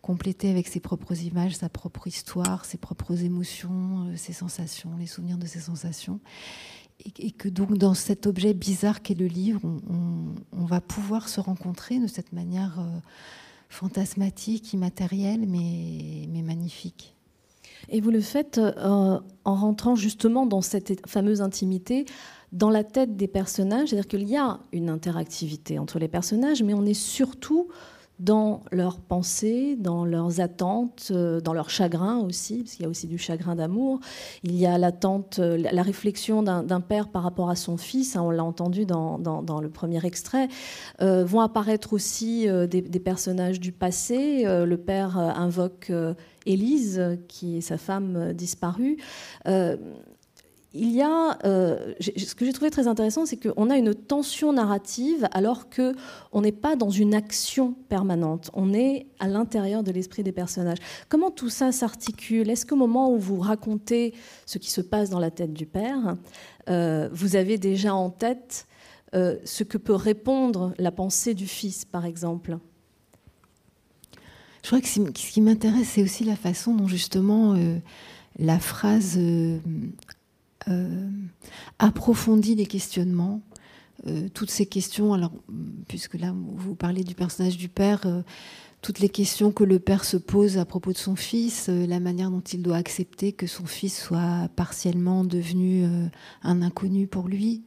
[0.02, 5.06] compléter avec ses propres images, sa propre histoire, ses propres émotions, euh, ses sensations, les
[5.06, 6.20] souvenirs de ses sensations.
[7.20, 9.62] Et, que donc dans cet objet bizarre qu'est le livre,
[10.52, 13.00] on, va pouvoir se rencontrer de cette manière euh,
[13.70, 17.16] fantasmatique, immatérielle, mais, magnifique.
[17.90, 22.06] Et vous le faites euh, en rentrant justement dans cette fameuse intimité,
[22.52, 26.74] dans la tête des personnages, c'est-à-dire qu'il y a une interactivité entre les personnages, mais
[26.74, 27.68] on est surtout
[28.20, 32.90] dans leurs pensées, dans leurs attentes, euh, dans leur chagrin aussi, parce qu'il y a
[32.90, 34.00] aussi du chagrin d'amour.
[34.44, 38.24] Il y a l'attente, euh, la réflexion d'un père par rapport à son fils, hein,
[38.24, 39.20] on l'a entendu dans,
[39.62, 40.48] le premier extrait.
[41.00, 44.44] vont apparaître aussi des, personnages du passé.
[44.46, 45.92] le père invoque
[46.46, 48.98] Élise, qui est sa femme disparue.
[50.78, 53.94] Euh, il y a, euh, ce que j'ai trouvé très intéressant, c'est qu'on a une
[53.94, 55.94] tension narrative alors que
[56.32, 58.50] on n'est pas dans une action permanente.
[58.54, 60.80] On est à l'intérieur de l'esprit des personnages.
[61.10, 62.50] Comment tout ça s'articule?
[62.50, 64.14] Est-ce qu'au moment où vous racontez
[64.46, 66.16] ce qui se passe dans la tête du père,
[66.70, 68.68] euh, vous avez déjà en tête
[69.14, 72.60] ce que peut répondre la pensée du fils, par exemple?
[74.62, 75.00] Je crois que ce
[75.32, 77.78] qui m'intéresse, c'est aussi la façon dont justement euh,
[78.38, 79.90] la phrase euh, euh,
[81.80, 83.42] approfondit les questionnements.
[84.34, 85.20] toutes ces questions,
[85.88, 88.06] puisque là vous parlez du personnage du père,
[88.82, 92.30] toutes les questions que le père se pose à propos de son fils, la manière
[92.30, 95.86] dont il doit accepter que son fils soit partiellement devenu
[96.44, 97.64] un inconnu pour lui,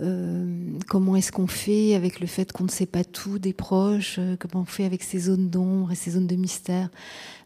[0.00, 4.16] euh, comment est-ce qu'on fait avec le fait qu'on ne sait pas tout des proches
[4.18, 6.88] euh, Comment on fait avec ces zones d'ombre et ces zones de mystère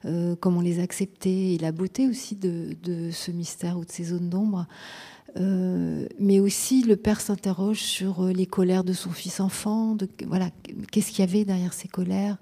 [0.05, 2.77] euh, Comment les accepter Et la beauté aussi de,
[3.11, 4.67] ce mystère ou de ces zones d'ombre.
[6.19, 9.97] mais aussi, le père s'interroge sur les colères de son fils enfant.
[10.27, 10.51] Voilà,
[10.93, 12.39] qu'est-ce qu'il y avait derrière ces colères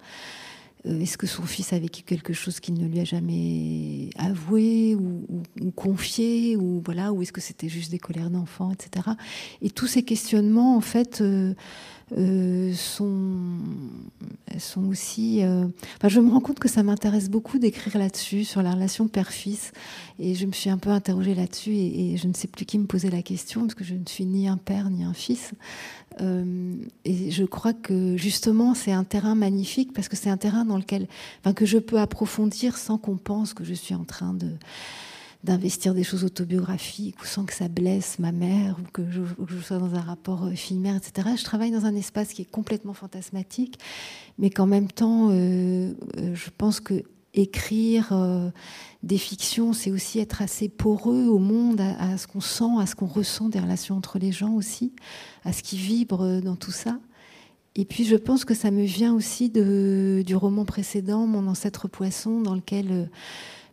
[0.85, 5.25] Est-ce que son fils a vécu quelque chose qu'il ne lui a jamais avoué ou,
[5.73, 9.09] confié ou voilà, ou est-ce que c'était juste des colères d'enfant, etc.
[9.62, 11.55] Et tous ces questionnements, en fait, euh,
[12.11, 13.59] sont,
[14.59, 15.43] sont aussi.
[15.43, 19.09] Euh, enfin, je me rends compte que ça m'intéresse beaucoup d'écrire là-dessus, sur la relation
[19.09, 19.73] père-fils.
[20.19, 22.87] Et je me suis un peu interrogée là-dessus et, je ne sais plus qui me
[22.87, 25.53] posait la question, parce que je ne suis ni un père ni un fils.
[26.21, 30.64] Euh, et je crois que justement, c'est un terrain magnifique, parce que c'est un terrain
[30.64, 31.09] dans lequel,
[31.40, 34.49] enfin, que je peux approfondir sans qu'on pense que je suis en train de
[35.44, 39.78] d'investir des choses autobiographiques ou sans que ça blesse ma mère ou que je, sois
[39.78, 41.28] dans un rapport euh, fille-mère, etc.
[41.37, 43.78] Je travaille dans un espace qui est complètement fantasmatique,
[44.38, 47.04] mais qu'en même temps, euh, euh, je pense que
[47.37, 48.12] écrire
[49.02, 52.94] des fictions, c'est aussi être assez poreux au monde, à, ce qu'on sent, à ce
[52.94, 54.92] qu'on ressent des relations entre les gens aussi,
[55.44, 57.00] à ce qui vibre dans tout ça.
[57.74, 61.88] Et puis je pense que ça me vient aussi de, du roman précédent, Mon ancêtre
[61.88, 63.11] poisson, dans lequel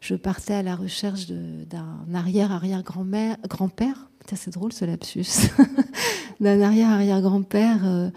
[0.01, 4.09] je partais à la recherche d'un arrière-arrière-grand-père.
[4.33, 5.49] c'est drôle ce lapsus.
[6.41, 8.09] d'un arrière-arrière-grand-père euh,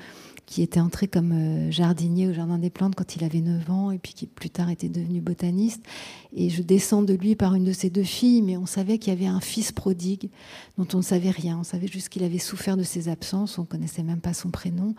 [0.46, 3.90] qui était entré comme euh, jardinier au Jardin des Plantes quand il avait 9 ans
[3.90, 5.84] et puis qui plus tard était devenu botaniste.
[6.32, 9.12] Et je descends de lui par une de ses deux filles, mais on savait qu'il
[9.12, 10.30] y avait un fils prodigue
[10.78, 11.58] dont on ne savait rien.
[11.58, 14.48] On savait juste qu'il avait souffert de ses absences, on ne connaissait même pas son
[14.48, 14.94] prénom.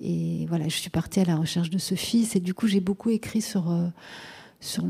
[0.00, 2.80] Et voilà, je suis partie à la recherche de ce fils et du coup j'ai
[2.80, 3.70] beaucoup écrit sur...
[3.70, 3.86] Euh,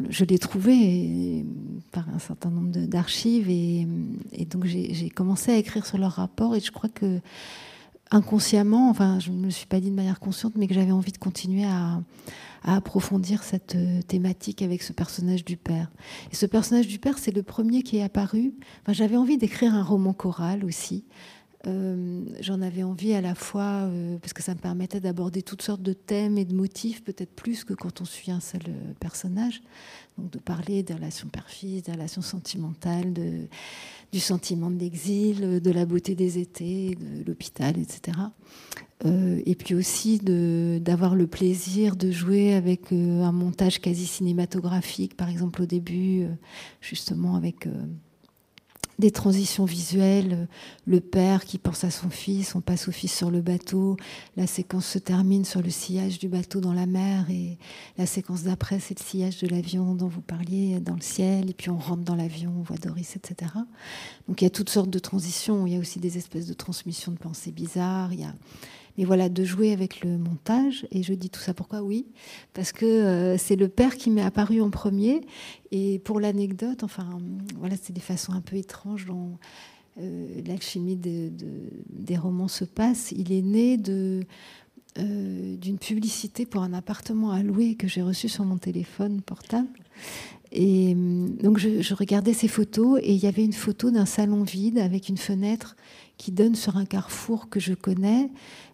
[0.09, 1.45] je l'ai trouvé
[1.91, 3.87] par un certain nombre d'archives et,
[4.47, 7.21] donc j'ai commencé à écrire sur leur rapport et je crois que
[8.11, 11.13] inconsciemment, enfin je ne me suis pas dit de manière consciente, mais que j'avais envie
[11.13, 12.01] de continuer à,
[12.67, 15.91] approfondir cette euh, thématique avec ce personnage du père.
[16.33, 18.55] Et ce personnage du père, c'est le premier qui est apparu.
[18.89, 21.05] j'avais envie d'écrire un roman choral aussi.
[21.67, 25.63] Euh, j'en avais envie à la fois euh, parce que ça me permettait d'aborder toutes
[25.63, 28.93] sortes de thèmes et de motifs, peut-être plus que quand on suit un seul euh,
[29.01, 29.63] personnage.
[30.19, 33.13] Donc de parler des relations père-fils, des relations sentimentales,
[34.13, 38.17] du sentiment de l'exil, de la beauté des étés, de l'hôpital, etc.
[39.05, 45.63] et puis aussi d'avoir le plaisir de jouer avec un montage quasi cinématographique, par exemple
[45.63, 46.29] au début,
[46.81, 47.67] justement avec
[48.99, 50.49] des transitions visuelles,
[50.87, 53.97] le père qui pense à son fils, on passe au fils sur le bateau,
[54.37, 57.59] la séquence se termine sur le sillage du bateau dans la mer et
[57.99, 61.55] la séquence d'après c'est le sillage de l'avion dont vous parliez dans le ciel et
[61.55, 63.53] puis on rentre dans l'avion, on voit Doris, etc.
[64.29, 66.55] Donc il y a toutes sortes de transitions, il y a aussi des espèces de
[66.55, 68.35] transmissions de pensées bizarres, il y a
[68.97, 70.87] mais voilà, de jouer avec le montage.
[70.91, 72.07] Et je dis tout ça pourquoi Oui,
[72.53, 75.21] parce que euh, c'est le père qui m'est apparu en premier.
[75.71, 77.19] Et pour l'anecdote, enfin,
[77.59, 79.39] voilà, c'est des façons un peu étranges dont
[80.01, 83.13] euh, l'alchimie des romans se passe.
[83.13, 84.25] Il est né de
[84.97, 89.81] euh, d'une publicité pour un appartement à louer que j'ai reçu sur mon téléphone portable.
[90.53, 94.45] Et donc je, je, regardais ces photos et il y avait une photo d'un salon
[94.45, 95.75] vide avec une fenêtre
[96.17, 98.31] qui donne sur un carrefour que je connais,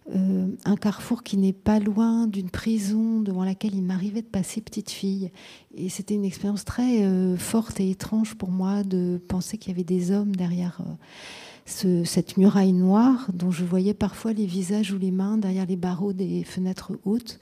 [0.08, 4.60] euh, un carrefour qui n'est pas loin d'une prison devant laquelle il m'arrivait de passer
[4.60, 5.30] petite fille.
[5.74, 9.74] Et c'était une expérience très euh, forte et étrange pour moi de penser qu'il y
[9.74, 10.80] avait des hommes derrière
[11.84, 15.76] euh, cette muraille noire dont je voyais parfois les visages ou les mains derrière les
[15.76, 17.38] barreaux des fenêtres hautes.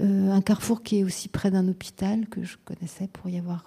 [0.00, 3.66] un carrefour qui est aussi près d'un hôpital que je connaissais pour y avoir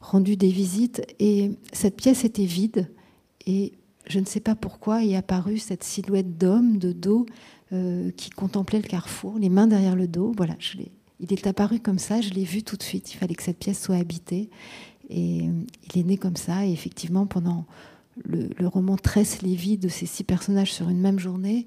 [0.00, 1.06] rendu des visites.
[1.20, 2.90] Et cette pièce était vide.
[3.46, 3.74] Et
[4.08, 7.26] je ne sais pas pourquoi, est apparue cette silhouette d'homme de dos
[7.72, 10.32] euh, qui contemplait le carrefour, les mains derrière le dos.
[10.36, 10.56] Voilà,
[11.18, 13.12] il est apparu comme ça, je l'ai vu tout de suite.
[13.12, 14.50] Il fallait que cette pièce soit habitée.
[15.08, 15.52] Et euh,
[15.92, 16.64] il est né comme ça.
[16.64, 17.64] Et effectivement, pendant
[18.24, 21.66] le, roman tresse les vies de ces six personnages sur une même journée.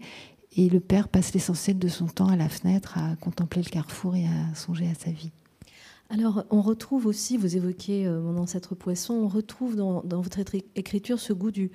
[0.56, 4.15] Et le père passe l'essentiel de son temps à la fenêtre à contempler le carrefour
[4.15, 5.32] et à songer à sa vie.
[6.12, 10.39] Alors, on retrouve aussi, vous évoquez euh, mon ancêtre poisson, on retrouve dans votre
[10.75, 11.69] écriture ce goût du,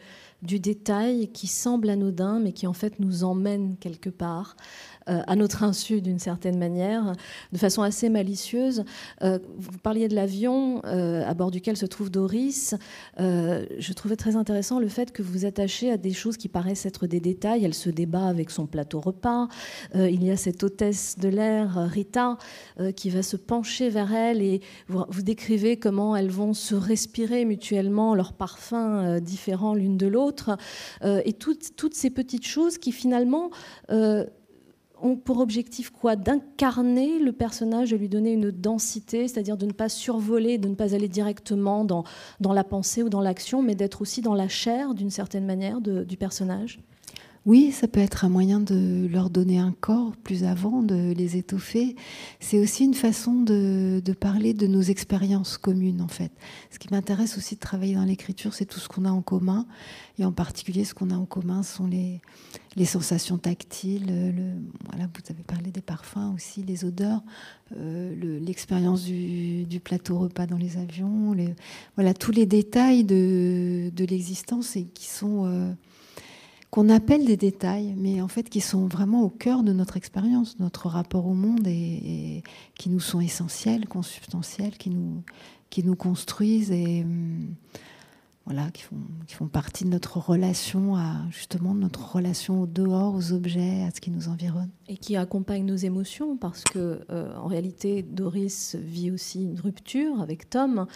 [0.44, 4.57] du détail qui semble anodin, mais qui en fait nous emmène quelque part.
[5.10, 7.12] Euh, à notre insu d'une certaine manière,
[7.52, 8.84] de façon assez malicieuse.
[9.20, 12.74] Euh, vous parliez de l'avion euh, à bord duquel se trouve Doris.
[13.18, 16.86] je trouvais très intéressant le fait que vous vous attachez à des choses qui paraissent
[16.86, 17.64] être des détails.
[17.64, 19.48] Elle se débat avec son plateau repas.
[19.94, 22.38] il y a cette hôtesse de l'air, Rita,
[22.94, 28.14] qui va se pencher vers elle et vous, décrivez comment elles vont se respirer mutuellement,
[28.14, 30.56] leurs parfums différents l'une de l'autre.
[31.02, 33.50] et toutes, toutes, ces petites choses qui finalement
[35.05, 36.17] ont pour objectif quoi?
[36.17, 40.75] D'incarner le personnage, de lui donner une densité, c'est-à-dire de ne pas survoler, de ne
[40.75, 42.05] pas aller directement dans,
[42.40, 45.81] dans la pensée ou dans l'action, mais d'être aussi dans la chair, d'une certaine manière,
[45.81, 46.81] du personnage?
[47.46, 51.36] Oui, ça peut être un moyen de leur donner un corps plus avant, de les
[51.36, 51.94] étoffer.
[52.40, 56.32] C'est aussi une façon de, parler de nos expériences communes, en fait.
[56.70, 59.66] Ce qui m'intéresse aussi de travailler dans l'écriture, c'est tout ce qu'on a en commun.
[60.18, 62.22] Et en particulier, ce qu'on a en commun sont les,
[62.86, 64.06] sensations tactiles.
[64.06, 64.54] Le,
[64.88, 67.22] voilà, vous avez parlé des parfums aussi, les odeurs,
[67.76, 71.36] euh, l'expérience du, plateau repas dans les avions.
[71.94, 75.44] voilà, tous les détails de, de l'existence et qui sont...
[75.44, 75.74] Euh,
[76.75, 80.58] qu'on appelle des détails, mais en fait qui sont vraiment au cœur de notre expérience,
[80.58, 82.42] notre rapport au monde et,
[82.77, 85.22] qui nous sont essentiels, consubstantiels, qui nous,
[85.70, 87.54] qui nous construisent et hum,
[88.46, 93.14] voilà, qui font, qui font partie de notre relation à justement notre relation au dehors,
[93.14, 94.68] aux objets, à ce qui nous environne.
[94.86, 100.20] Et qui accompagnent nos émotions, parce que euh, en réalité, Doris vit aussi une rupture
[100.20, 100.86] avec Tom,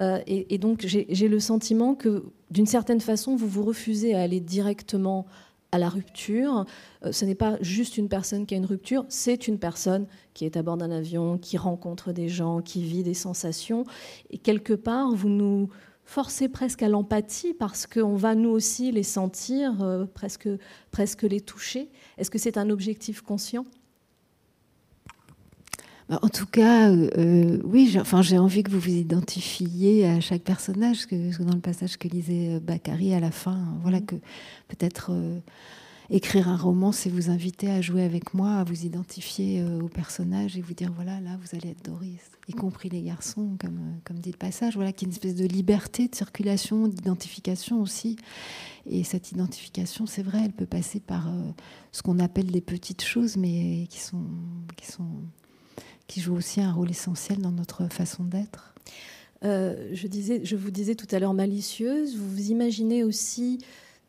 [0.00, 4.40] euh, et, donc j'ai le sentiment que d'une certaine façon, vous vous refusez à aller
[4.40, 5.26] directement
[5.72, 6.64] à la rupture.
[7.04, 10.46] Euh, ce n'est pas juste une personne qui a une rupture, c'est une personne qui
[10.46, 13.84] est à bord d'un avion, qui rencontre des gens, qui vit des sensations,
[14.30, 15.68] et quelque part, vous nous
[16.04, 20.48] forcer presque à l'empathie parce qu'on va nous aussi les sentir, euh, presque,
[20.90, 21.90] presque les toucher.
[22.18, 23.64] Est-ce que c'est un objectif conscient?
[26.08, 30.42] Bah, en tout cas, euh, oui, j'ai, enfin, envie que vous vous identifiez à chaque
[30.42, 34.06] personnage, que, dans le passage que lisait Bakary à la fin, voilà, mm.
[34.06, 34.16] que
[34.68, 35.12] peut-être
[36.10, 39.88] écrire un roman, c'est vous inviter à jouer avec moi, à vous identifier euh, au
[39.88, 43.78] personnage et vous dire voilà, là, vous allez être Doris, y compris les garçons, comme,
[43.78, 47.80] euh, comme dit le passage, voilà, qui est une espèce de liberté de circulation, d'identification
[47.80, 48.16] aussi.
[48.86, 51.40] Et cette identification, c'est vrai, elle peut passer par euh,
[51.92, 54.26] ce qu'on appelle des petites choses, mais qui sont,
[54.76, 55.08] qui sont,
[56.06, 58.74] qui jouent aussi un rôle essentiel dans notre façon d'être.
[59.42, 63.58] je, disais, je vous disais tout à l'heure malicieuse, vous vous imaginez aussi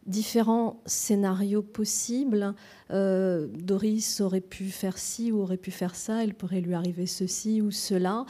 [0.06, 2.53] différents scénarios possibles.
[2.91, 7.06] Euh, Doris aurait pu faire ci ou aurait pu faire ça, il pourrait lui arriver
[7.06, 8.26] ceci ou cela.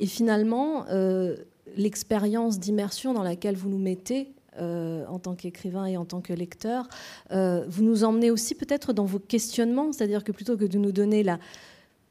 [0.00, 1.36] Et finalement, euh,
[1.76, 6.32] l'expérience d'immersion dans laquelle vous nous mettez, euh, en tant qu'écrivain et en tant que
[6.32, 6.88] lecteur,
[7.30, 11.22] vous nous emmenez aussi peut-être dans vos questionnements, c'est-à-dire que plutôt que de nous donner
[11.22, 11.38] la,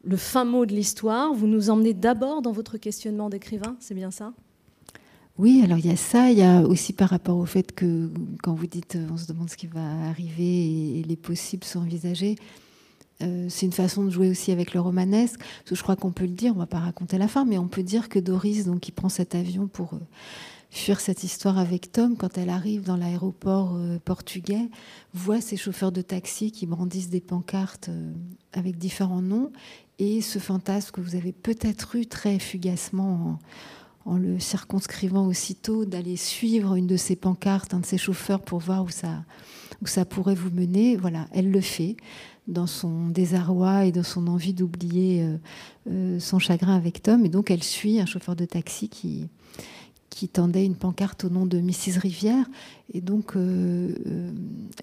[0.03, 4.11] le fin mot de l'histoire, vous nous emmenez d'abord dans votre questionnement d'écrivain, c'est bien
[4.11, 4.33] ça?
[5.39, 8.11] Oui, alors il y a ça, il y a aussi par rapport au fait que
[8.43, 11.79] quand vous dites euh, on se demande ce qui va arriver et, les possibles sont
[11.79, 12.35] envisagés,
[13.23, 15.39] euh, c'est une façon de jouer aussi avec le romanesque.
[15.65, 17.69] Je crois qu'on peut le dire, on ne va pas raconter la fin, mais on
[17.69, 19.99] peut dire que Doris, donc, qui prend cet avion pour euh,
[20.71, 24.69] fuir cette histoire avec Tom, quand elle arrive dans l'aéroport portugais,
[25.13, 27.89] voit ces chauffeurs de taxi qui brandissent des pancartes
[28.51, 29.51] avec différents noms
[29.99, 33.39] et ce fantasme que vous avez peut-être eu très fugacement en
[34.17, 38.83] le circonscrivant aussitôt, d'aller suivre une de ces pancartes, un de ses chauffeurs pour voir
[38.83, 39.23] où ça,
[39.81, 40.95] où ça pourrait vous mener.
[40.95, 41.95] Voilà, elle le fait
[42.47, 45.37] dans son désarroi et dans son envie d'oublier euh,
[45.89, 47.25] euh, son chagrin avec Tom.
[47.25, 49.27] Et donc elle suit un chauffeur de taxi qui,
[50.19, 51.97] qui tendait une pancarte au nom de Mrs.
[52.01, 52.45] Rivière.
[52.93, 54.31] Et donc, euh, euh,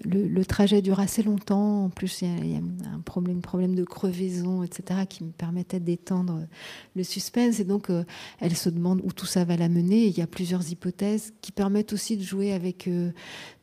[0.03, 1.83] le, trajet dure assez longtemps.
[1.85, 6.47] En plus, il y, a, un problème, problème de crevaison, etc., qui me permettait d'étendre
[6.95, 7.59] le suspense.
[7.59, 8.03] Et donc, euh,
[8.39, 10.07] elle se demande où tout ça va la mener.
[10.07, 12.89] il y a plusieurs hypothèses qui permettent aussi de jouer avec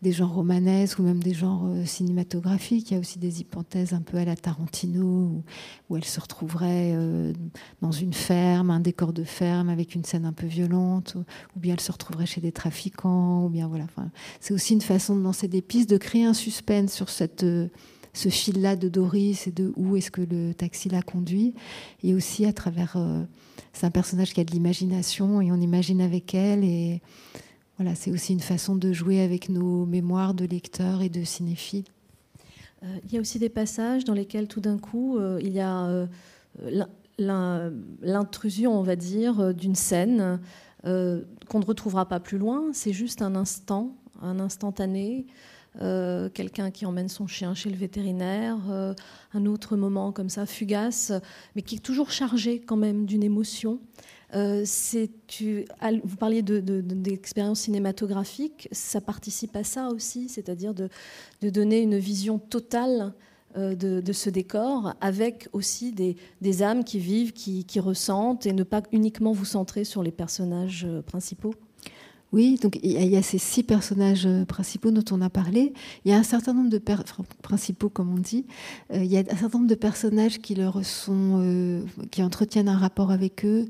[0.05, 2.91] des genres romanesques ou même des genres cinématographiques.
[2.91, 5.43] Il y a aussi des hypothèses un peu à la Tarantino,
[5.89, 6.95] où, elle se retrouverait
[7.81, 11.17] dans une ferme, un décor de ferme avec une scène un peu violente,
[11.57, 13.87] ou, bien elle se retrouverait chez des trafiquants, ou bien voilà.
[14.41, 17.07] C'est aussi une façon de lancer des pistes, de créer un suspense sur
[17.43, 17.69] euh,
[18.13, 21.55] ce fil-là de Doris et de où est-ce que le taxi l'a conduit.
[22.03, 22.95] Et aussi à travers.
[22.97, 23.25] Euh,
[23.73, 26.63] c'est un personnage qui a de l'imagination et on imagine avec elle.
[26.65, 27.03] Et
[27.79, 31.85] voilà, c'est aussi une façon de jouer avec nos mémoires de lecteurs et de cinéphiles.
[32.83, 36.07] Euh, il y a aussi des passages dans lesquels tout d'un coup, il y a
[37.19, 40.41] l'intrusion, on va dire, d'une scène
[40.83, 42.71] qu'on ne retrouvera pas plus loin.
[42.73, 45.27] C'est juste un instant un instantané,
[45.81, 48.95] euh, quelqu'un qui emmène son chien chez le vétérinaire, euh,
[49.33, 51.13] un autre moment comme ça, fugace,
[51.55, 53.81] mais qui est toujours chargé quand même d'une émotion.
[54.35, 54.65] Euh,
[56.05, 60.89] vous parliez d'expérience de, cinématographique, ça participe à ça aussi, c'est-à-dire de,
[61.43, 63.15] donner une vision totale
[63.57, 69.33] de, ce décor, avec aussi des, âmes qui vivent, qui ressentent, et ne pas uniquement
[69.33, 71.55] vous centrer sur les personnages principaux.
[72.35, 75.73] Oui, donc il y, a ces six personnages euh, principaux dont on a parlé.
[76.05, 76.83] Il y a un certain nombre de
[77.43, 78.45] principaux, comme on dit.
[78.93, 83.45] Euh, il y a un certain nombre de personnages euh, qui entretiennent un rapport avec
[83.45, 83.67] eux.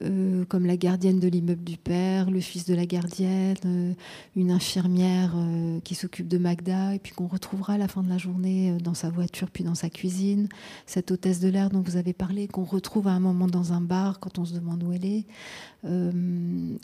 [0.00, 3.92] Euh, comme la gardienne de l'immeuble du père, le fils de la gardienne, euh,
[4.36, 8.08] une infirmière euh, qui s'occupe de Magda, et puis qu'on retrouvera à la fin de
[8.08, 10.48] la journée dans sa voiture, puis dans sa cuisine,
[10.86, 13.82] cette hôtesse de l'air dont vous avez parlé, qu'on retrouve à un moment dans un
[13.82, 15.26] bar quand on se demande où elle est,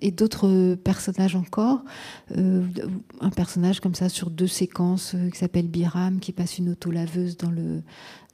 [0.03, 1.85] et d'autres personnages encore.
[2.35, 7.53] un personnage comme ça sur deux séquences qui s'appelle Biram, qui passe une auto-laveuse dans
[7.53, 7.83] le,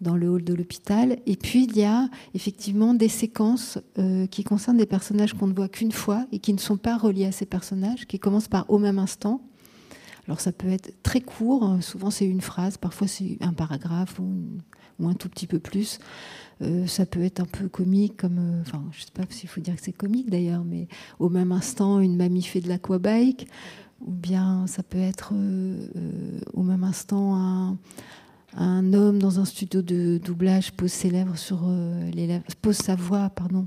[0.00, 1.18] dans le hall de l'hôpital.
[1.26, 5.54] Et puis il y a effectivement des séquences euh, qui concernent des personnages qu'on ne
[5.54, 8.68] voit qu'une fois et qui ne sont pas reliés à ces personnages, qui commencent par
[8.70, 9.40] au même instant.
[10.26, 11.80] Alors ça peut être très court, hein.
[11.80, 15.98] souvent c'est une phrase, parfois c'est un paragraphe ou, un tout petit peu plus.
[16.62, 19.60] Euh, ça peut être un peu comique, comme, euh, enfin je sais pas s'il faut
[19.60, 20.88] dire que c'est comique d'ailleurs, mais
[21.18, 23.48] au même instant une mamie fait de l'aquabike,
[24.00, 27.76] ou bien ça peut être au même instant un,
[28.56, 32.76] un homme dans un studio de doublage pose ses lèvres sur euh, les lèvres, pose
[32.76, 33.66] sa voix, pardon.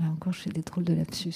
[0.00, 1.34] Là encore, je fais des drôles de lapsus.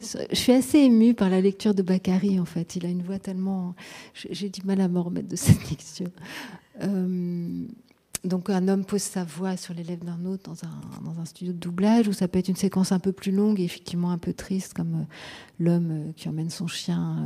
[0.30, 2.76] Je suis assez émue par la lecture de Bakary, en fait.
[2.76, 3.74] Il a une voix tellement.
[4.14, 6.10] J'ai du mal à me remettre de cette lecture.
[6.82, 7.66] Euh,
[8.24, 11.24] donc, un homme pose sa voix sur les lèvres d'un autre dans un, dans un,
[11.24, 14.10] studio de doublage, ou ça peut être une séquence un peu plus longue et effectivement
[14.12, 15.04] un peu triste, comme euh,
[15.58, 17.16] l'homme qui emmène son chien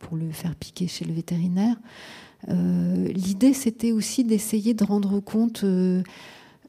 [0.00, 1.76] pour le faire piquer chez le vétérinaire.
[2.48, 6.02] Euh, l'idée, c'était aussi d'essayer de rendre compte euh,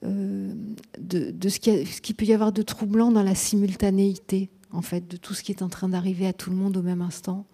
[0.04, 0.54] euh,
[1.00, 5.08] de, ce, qui ce qui peut y avoir de troublant dans la simultanéité, en fait,
[5.08, 7.46] de tout ce qui est en train d'arriver à tout le monde au même instant.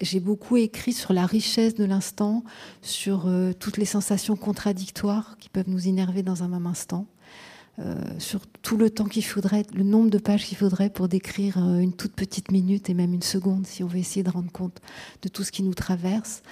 [0.00, 2.42] j'ai beaucoup écrit sur la richesse de l'instant,
[2.82, 7.06] sur toutes les sensations contradictoires qui peuvent nous énerver dans un même instant.
[8.18, 11.92] Sur tout le temps qu'il faudrait, le nombre de pages qu'il faudrait pour décrire une
[11.92, 14.80] toute petite minute et même une seconde, si on veut essayer de rendre compte
[15.22, 16.42] de tout ce qui nous traverse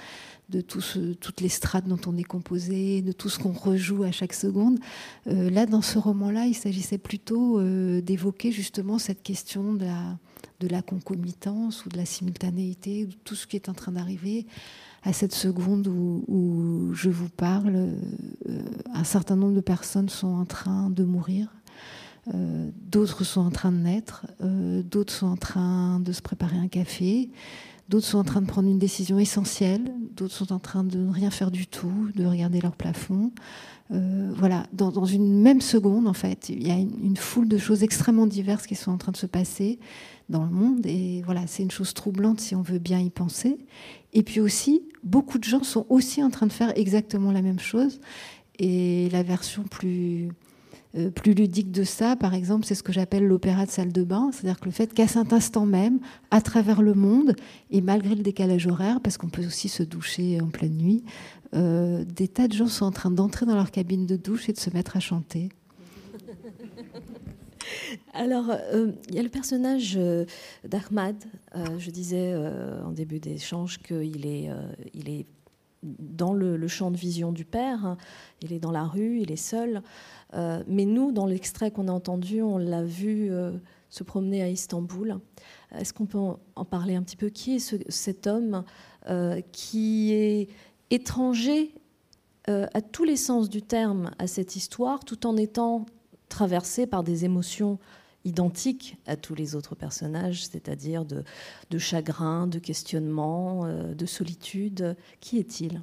[0.49, 4.33] de toutes les strates dont on est composé, de tout ce qu'on rejoue à chaque
[4.33, 4.79] seconde.
[5.27, 10.17] Euh, là, dans ce roman-là, il s'agissait plutôt euh, d'évoquer justement cette question de la,
[10.59, 14.45] de la concomitance ou de la simultanéité, de tout ce qui est en train d'arriver
[15.05, 17.75] à cette seconde où, je vous parle.
[18.49, 18.61] Euh,
[18.93, 21.47] un certain nombre de personnes sont en train de mourir.
[22.91, 27.29] d'autres sont en train de naître, d'autres sont en train de se préparer un café,
[27.87, 31.11] D'autres sont en train de prendre une décision essentielle, d'autres sont en train de ne
[31.11, 33.31] rien faire du tout, de regarder leur plafond.
[33.91, 37.83] Euh, voilà, dans, une même seconde, en fait, il y a une, foule de choses
[37.83, 39.77] extrêmement diverses qui sont en train de se passer
[40.29, 40.85] dans le monde.
[40.85, 43.57] Et voilà, c'est une chose troublante si on veut bien y penser.
[44.13, 47.59] Et puis aussi, beaucoup de gens sont aussi en train de faire exactement la même
[47.59, 47.99] chose.
[48.57, 50.29] Et la version plus
[50.97, 54.03] euh, plus ludique de ça, par exemple, c'est ce que j'appelle l'opéra de salle de
[54.03, 55.99] bain, c'est-à-dire que le fait qu'à cet instant même,
[56.31, 57.35] à travers le monde,
[57.69, 61.03] et malgré le décalage horaire, parce qu'on peut aussi se doucher en pleine nuit,
[61.53, 64.53] euh, des tas de gens sont en train d'entrer dans leur cabine de douche et
[64.53, 65.49] de se mettre à chanter.
[68.13, 69.99] Alors, euh, il y a le personnage
[70.63, 71.15] d'Ahmad.
[71.77, 72.35] je disais
[72.83, 74.49] en début d'échange qu'il est,
[74.93, 75.25] il est
[75.99, 77.97] dans le, champ de vision du père.
[78.41, 79.81] Il est dans la rue, il est seul.
[80.33, 83.51] Euh, mais nous, dans l'extrait qu'on a entendu, on l'a vu euh,
[83.89, 85.19] se promener à Istanbul.
[85.73, 87.29] Est-ce qu'on peut en parler un petit peu?
[87.29, 88.63] Qui est cet homme
[89.07, 90.49] euh, qui est
[90.89, 91.73] étranger
[92.47, 95.87] à tous les sens du terme à cette histoire, tout en étant
[96.35, 97.79] traversé par des émotions
[98.25, 101.23] identiques à tous les autres personnages, c'est-à-dire de,
[101.77, 104.97] chagrin, de questionnement, de solitude.
[105.21, 105.81] Qui est-il?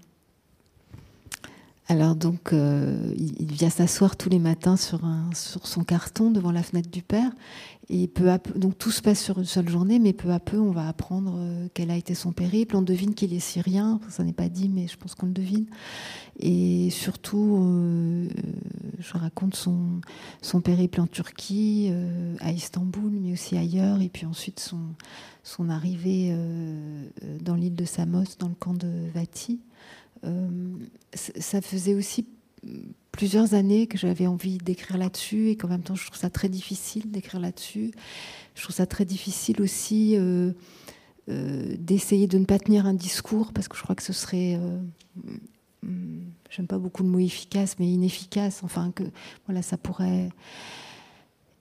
[1.88, 5.00] Alors donc, euh, il vient s'asseoir tous les matins sur,
[5.34, 7.30] son carton devant la fenêtre du père.
[7.88, 10.38] Et peu à peu, donc tout se passe sur une seule journée, mais peu à
[10.38, 12.76] peu, on va apprendre euh, quel a été son périple.
[12.76, 15.66] On devine qu'il est syrien, ça n'est pas dit, mais je pense qu'on le devine.
[16.38, 18.28] Et surtout, euh,
[19.00, 20.00] je raconte son,
[20.60, 21.92] périple en Turquie,
[22.40, 24.72] à Istanbul, mais aussi ailleurs, et puis ensuite
[25.42, 26.34] son arrivée
[27.40, 29.60] dans l'île de Samos, dans le camp de Vati.
[30.24, 30.48] Euh,
[31.14, 32.26] ça faisait aussi
[33.10, 36.48] plusieurs années que j'avais envie d'écrire là-dessus et qu'en même temps je trouve ça très
[36.48, 37.90] difficile d'écrire là-dessus.
[38.54, 40.52] Je trouve ça très difficile aussi euh,
[41.28, 44.60] euh, d'essayer de ne pas tenir un discours parce que je crois que ce serait,
[46.50, 48.62] j'aime pas beaucoup le mot efficace, mais inefficace.
[48.62, 49.04] Enfin que
[49.46, 50.28] voilà, ça pourrait.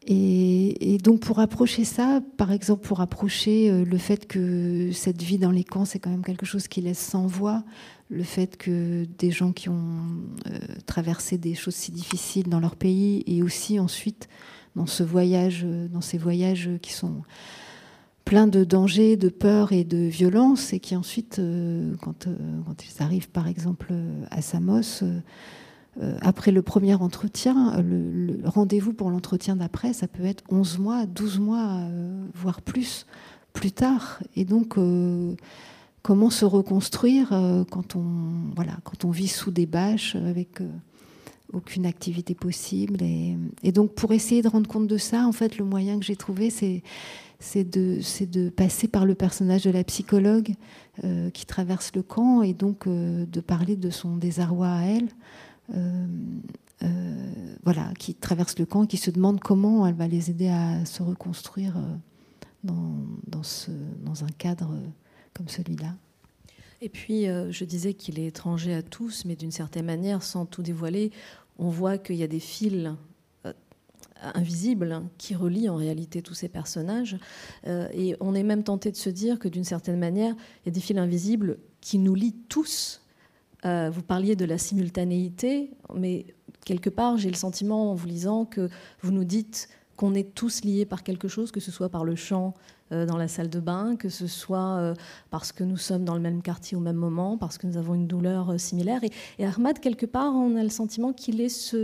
[0.08, 5.52] Et, donc pour approcher ça, par exemple pour approcher le fait que cette vie dans
[5.52, 7.64] les camps, c'est quand même quelque chose qui laisse sans voix,
[8.12, 9.96] le fait que des gens qui ont
[10.48, 14.28] euh, traversé des choses si difficiles dans leur pays et aussi ensuite
[14.76, 17.24] dans ce voyage, dans ces voyages qui sont
[18.26, 21.42] plein de dangers, de peur et de violence, et qui ensuite,
[22.00, 22.28] quand,
[22.66, 23.94] quand, ils arrivent par exemple
[24.30, 25.04] à Samos,
[26.22, 31.40] après le premier entretien, le, rendez-vous pour l'entretien d'après, ça peut être 11 mois, 12
[31.40, 31.82] mois,
[32.34, 33.06] voire plus,
[33.52, 34.22] plus tard.
[34.38, 34.78] Et donc,
[36.02, 37.30] comment se reconstruire
[37.70, 40.62] quand, on, voilà, quand on vit sous des bâches avec
[41.54, 42.98] aucune activité possible.
[43.02, 46.16] Et, donc, pour essayer de rendre compte de ça, en fait, le moyen que j'ai
[46.16, 50.54] trouvé, c'est de, passer par le personnage de la psychologue
[51.04, 55.10] euh, qui traverse le camp et donc euh, de parler de son désarroi à elle,
[55.74, 56.06] euh,
[57.64, 60.84] voilà, qui traverse le camp et qui se demande comment elle va les aider à
[60.86, 61.76] se reconstruire
[62.64, 62.84] dans
[64.24, 64.72] un cadre
[65.34, 65.96] comme celui-là.
[66.84, 70.64] Et puis, je disais qu'il est étranger à tous, mais d'une certaine manière, sans tout
[70.64, 71.12] dévoiler,
[71.62, 72.90] on voit qu'il y a des fils
[73.46, 73.54] euh,
[74.34, 77.18] invisibles qui relient en réalité tous ces personnages.
[77.68, 80.70] Euh, et on est même tenté de se dire que d'une certaine manière, il y
[80.70, 83.02] a des fils invisibles qui nous lient tous.
[83.66, 86.26] Euh, vous parliez de la simultanéité, mais
[86.66, 88.70] quelque part, j'ai le sentiment en vous lisant que
[89.02, 89.70] vous nous dites
[90.02, 92.56] qu'on est tous liés par quelque chose, que ce soit par le chant
[92.92, 94.96] euh, dans la salle de bain, que ce soit euh,
[95.30, 97.94] parce que nous sommes dans le même quartier au même moment, parce que nous avons
[97.94, 99.02] une douleur euh, similaire.
[99.38, 101.76] Et, Ahmad, quelque part, on a le sentiment qu'il est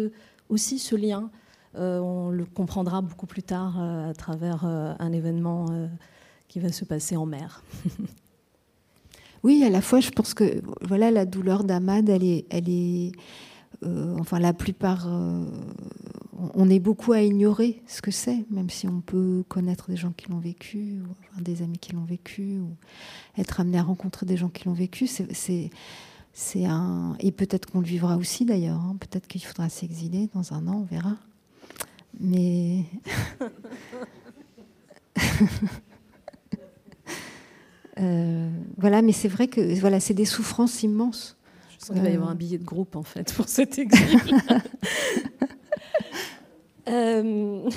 [0.49, 1.29] aussi ce lien.
[1.75, 5.67] on le comprendra beaucoup plus tard à travers un événement
[6.47, 7.61] qui va se passer en mer.
[9.43, 13.11] oui, à la fois, je pense que voilà, la douleur d'Ahmad, elle est, elle est
[14.19, 15.07] enfin la plupart
[16.53, 20.11] on est beaucoup à ignorer ce que c'est, même si on peut connaître des gens
[20.11, 20.99] qui l'ont vécu,
[21.37, 22.69] ou des amis qui l'ont vécu, ou
[23.37, 25.07] être amené à rencontrer des gens qui l'ont vécu.
[25.07, 25.71] C'est,
[27.19, 28.79] et peut-être qu'on le vivra aussi d'ailleurs.
[28.79, 28.97] Hein.
[28.99, 31.15] Peut-être qu'il faudra s'exiler dans un an, on verra.
[32.19, 32.85] Mais
[37.99, 41.36] euh, voilà, mais c'est vrai que voilà, c'est des souffrances immenses.
[41.79, 44.19] Je sens qu'il va y avoir un billet de groupe en fait pour cet exil.
[46.89, 47.69] Euh,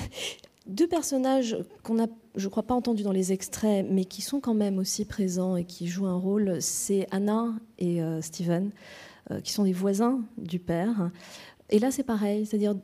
[0.67, 4.53] deux personnages qu'on n'a, je crois, pas entendus dans les extraits, mais qui sont quand
[4.53, 8.71] même aussi présents et qui jouent un rôle, c'est Anna et euh, Steven,
[9.29, 11.11] euh, qui sont des voisins du père.
[11.69, 12.75] Et là, c'est pareil, c'est-à-dire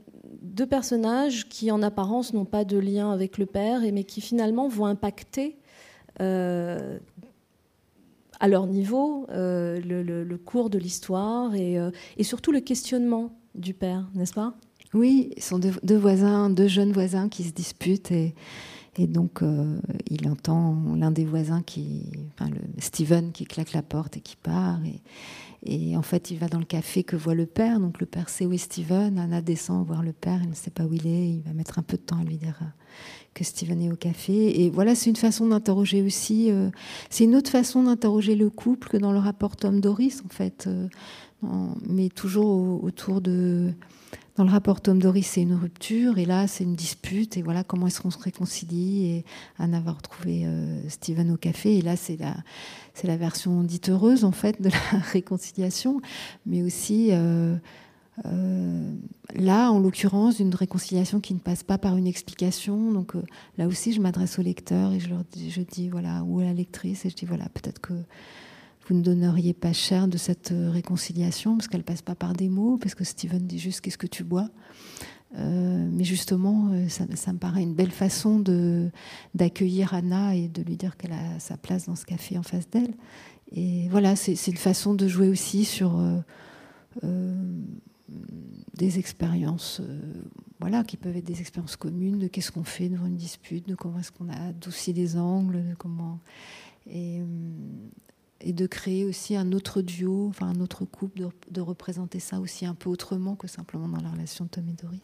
[0.41, 4.67] deux personnages qui, en apparence, n'ont pas de lien avec le père, mais qui finalement
[4.67, 5.55] vont impacter
[8.39, 11.77] à leur niveau le, cours de l'histoire et,
[12.17, 14.53] et surtout le questionnement du père, n'est-ce pas?
[14.93, 18.33] Oui, ils sont deux, voisins, deux jeunes voisins qui se disputent et,
[18.99, 19.79] donc euh,
[20.09, 22.01] il entend l'un des voisins qui,
[22.33, 24.79] enfin le Steven qui claque la porte et qui part
[25.95, 27.79] en fait il va dans le café que voit le père.
[27.79, 29.17] Donc le père sait où est Steven.
[29.17, 31.29] Anna descend voir le père, elle ne sait pas où il est.
[31.29, 32.65] Il va mettre un peu de temps à lui dire euh,
[33.33, 34.61] que Steven est au café.
[34.61, 36.51] Et voilà, c'est une façon d'interroger aussi.
[36.51, 36.69] Euh,
[37.09, 40.69] c'est une autre façon d'interroger le couple que dans le rapport Tom Doris en fait,
[41.87, 43.73] mais toujours autour de
[44.37, 47.63] dans le rapport Tom Doris, c'est une rupture, et là, c'est une dispute, et voilà
[47.63, 49.07] comment est-ce qu'on se réconcilie.
[49.07, 49.25] Et
[49.57, 52.17] Anna va retrouver euh, Steven au café, et là, c'est
[53.03, 56.01] la, version dite heureuse, en fait, de la réconciliation,
[56.45, 57.55] mais aussi, euh,
[58.25, 58.91] euh,
[59.33, 62.91] là, en l'occurrence, une réconciliation qui ne passe pas par une explication.
[62.91, 63.13] Donc
[63.57, 66.43] là aussi, je m'adresse au lecteur, et je leur dis, je dis, voilà, ou à
[66.43, 67.93] la lectrice, et je dis, voilà, peut-être que
[68.87, 72.47] vous ne donneriez pas cher de cette euh, réconciliation parce qu'elle passe pas par des
[72.47, 74.49] mots, parce que Steven dit juste qu'est-ce que tu bois?
[75.37, 78.89] Euh, mais justement, euh, ça, me paraît une belle façon de
[79.33, 82.69] d'accueillir Anna et de lui dire qu'elle a sa place dans ce café en face
[82.69, 82.93] d'elle.
[83.51, 86.01] Et voilà, c'est une façon de jouer aussi sur
[88.73, 89.81] des expériences,
[90.59, 93.75] voilà, qui peuvent être des expériences communes de qu'est-ce qu'on fait devant une dispute, de
[93.75, 96.19] comment est-ce qu'on a adouci les angles, de comment.
[96.87, 97.21] Et,
[98.41, 102.65] et de créer aussi un autre duo, enfin un autre couple, de, représenter ça aussi
[102.65, 105.01] un peu autrement que simplement dans la relation de Tom et Doris.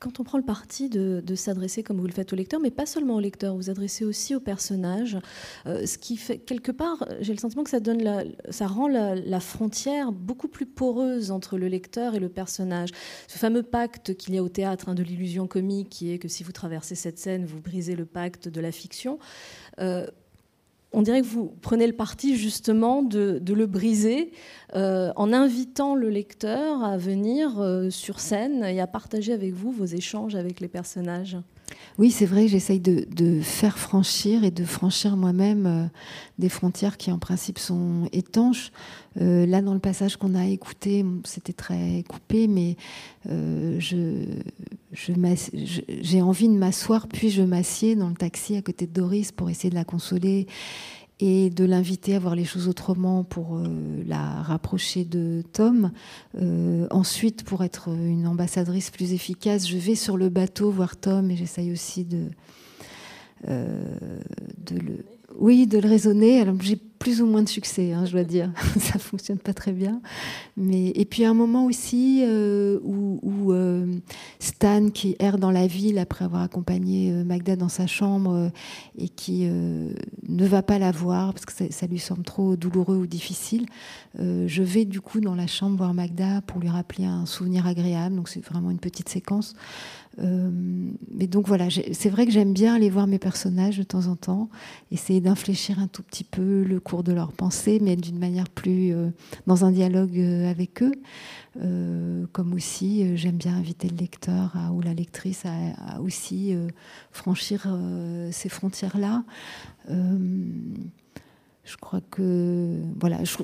[0.00, 2.86] Quand on prend le parti de, s'adresser comme vous le faites au lecteur, mais pas
[2.86, 5.18] seulement au lecteur, vous adressez aussi au personnage,
[5.66, 9.40] euh, ce qui fait quelque part, j'ai le sentiment que ça, donne ça rend la,
[9.40, 12.90] frontière beaucoup plus poreuse entre le lecteur et le personnage.
[13.28, 16.28] Ce fameux pacte qu'il y a au théâtre hein, de l'illusion comique, qui est que
[16.28, 19.18] si vous traversez cette scène, vous brisez le pacte de la fiction.
[19.80, 20.06] Euh,
[20.92, 24.32] on dirait que vous prenez le parti justement de, le briser
[24.74, 29.70] euh, en invitant le lecteur à venir euh, sur scène et à partager avec vous
[29.70, 31.36] vos échanges avec les personnages.
[31.98, 35.84] Oui, c'est vrai, j'essaye de, faire franchir et de franchir moi-même euh,
[36.38, 38.70] des frontières qui en principe sont étanches.
[39.20, 42.76] Euh, là, dans le passage qu'on a écouté, c'était très coupé, mais
[43.28, 43.80] euh,
[44.92, 49.50] j'ai envie de m'asseoir, puis je m'assieds dans le taxi à côté de Doris pour
[49.50, 50.46] essayer de la consoler
[51.20, 53.66] et de l'inviter à voir les choses autrement pour euh,
[54.06, 55.90] la rapprocher de Tom.
[56.40, 61.30] Euh, ensuite, pour être une ambassadrice plus efficace, je vais sur le bateau voir Tom
[61.30, 62.26] et j'essaye aussi de,
[63.48, 63.96] euh,
[64.58, 65.04] de le
[65.38, 66.40] oui, de le raisonner.
[66.40, 68.50] Alors j'ai plus ou moins de succès, hein, je dois dire.
[68.78, 70.00] Ça fonctionne pas très bien.
[70.56, 73.86] Mais et puis un moment aussi euh, où, euh,
[74.38, 78.50] Stan, qui erre dans la ville après avoir accompagné euh, Magda dans sa chambre
[78.96, 83.06] et qui ne va pas la voir parce que ça, lui semble trop douloureux ou
[83.06, 83.66] difficile,
[84.18, 88.16] je vais du coup dans la chambre voir Magda pour lui rappeler un souvenir agréable.
[88.16, 89.54] Donc c'est vraiment une petite séquence.
[90.20, 90.50] Euh,
[91.10, 94.16] mais donc voilà, c'est vrai que j'aime bien aller voir mes personnages de temps en
[94.16, 94.48] temps,
[94.90, 98.92] essayer d'infléchir un tout petit peu le cours de leur pensée, mais d'une manière plus
[98.92, 99.10] euh,
[99.46, 100.92] dans un dialogue euh, avec eux.
[102.32, 106.54] comme aussi, j'aime bien inviter le lecteur ou la lectrice à, aussi
[107.10, 107.66] franchir
[108.30, 109.24] ces frontières-là.
[109.88, 113.36] je crois que voilà, je,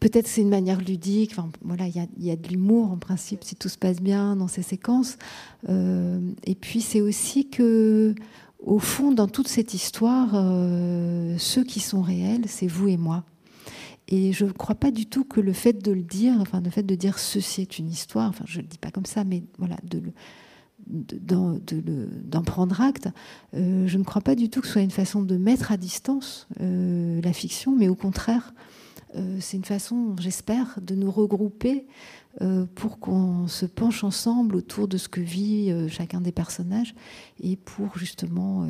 [0.00, 1.32] Peut-être c'est une manière ludique.
[1.32, 4.48] Enfin, voilà, il y, a, de l'humour en principe si tout se passe bien dans
[4.48, 5.16] ces séquences.
[5.68, 8.14] Euh, et puis c'est aussi que,
[8.58, 13.24] au fond, dans toute cette histoire, euh, ceux qui sont réels, c'est vous et moi.
[14.08, 16.70] Et je ne crois pas du tout que le fait de le dire, enfin le
[16.70, 19.24] fait de dire ceci est une histoire, enfin je ne le dis pas comme ça,
[19.24, 20.02] mais voilà, de
[20.84, 23.08] d'en prendre acte,
[23.54, 25.76] euh, je ne crois pas du tout que ce soit une façon de mettre à
[25.76, 28.52] distance la fiction, mais au contraire,
[29.40, 31.86] c'est une façon, j'espère, de nous regrouper
[32.40, 36.94] euh, pour qu'on se penche ensemble autour de ce que vit euh, chacun des personnages
[37.42, 38.66] et pour justement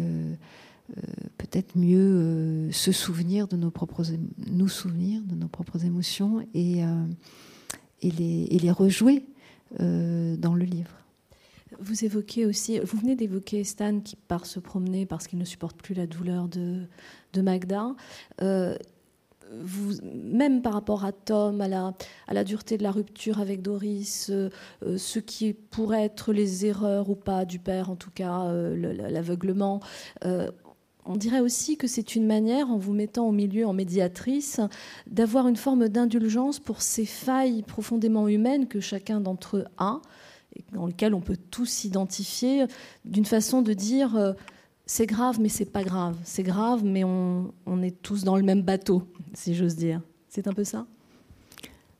[1.39, 4.03] peut-être mieux se souvenir de nos propres,
[4.51, 6.83] nous souvenir de nos propres émotions et,
[8.03, 9.25] les, rejouer
[9.79, 10.91] dans le livre.
[11.81, 15.81] Vous évoquez aussi, vous venez d'évoquer Stan qui part se promener parce qu'il ne supporte
[15.81, 16.89] plus la douleur de
[17.41, 17.95] Magda
[20.03, 21.95] même par rapport à Tom, à la,
[22.27, 24.51] à la dureté de la rupture avec Doris, euh,
[24.85, 28.95] euh, ce qui pourrait être les erreurs ou pas du père, en tout cas euh,
[29.11, 29.81] l'aveuglement,
[31.05, 34.61] on dirait aussi que c'est une manière, en vous mettant au milieu en médiatrice,
[35.09, 40.01] d'avoir une forme d'indulgence pour ces failles profondément humaines que chacun d'entre eux a,
[40.55, 42.67] et dans lesquelles on peut tous s'identifier,
[43.05, 44.35] d'une façon de dire
[44.87, 46.17] c'est grave, mais c'est pas grave.
[46.25, 47.53] C'est grave, mais on,
[47.83, 49.03] est tous dans le même bateau,
[49.35, 50.01] si j'ose dire.
[50.29, 50.87] C'est un peu ça?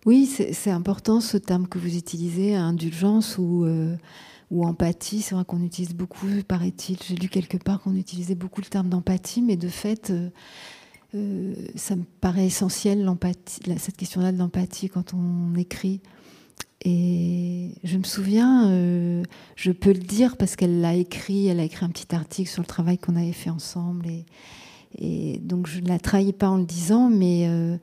[0.05, 3.97] Oui, c'est important ce terme que vous utilisez, indulgence ou, euh,
[4.51, 5.23] ou empathie.
[5.23, 6.99] C'est vrai qu'on utilise beaucoup, paraît-il.
[7.07, 10.31] J'ai lu quelque part qu'on utilisait beaucoup le terme d'empathie, mais de fait, euh,
[11.15, 13.09] euh, ça me paraît essentiel,
[13.79, 16.01] cette question-là de l'empathie quand on écrit.
[16.85, 19.23] Et je me souviens, euh,
[19.55, 22.63] je peux le dire parce qu'elle l'a écrit, elle a écrit un petit article sur
[22.63, 24.07] le travail qu'on avait fait ensemble.
[24.99, 27.77] Et, donc je ne la trahis pas en le disant, mais euh,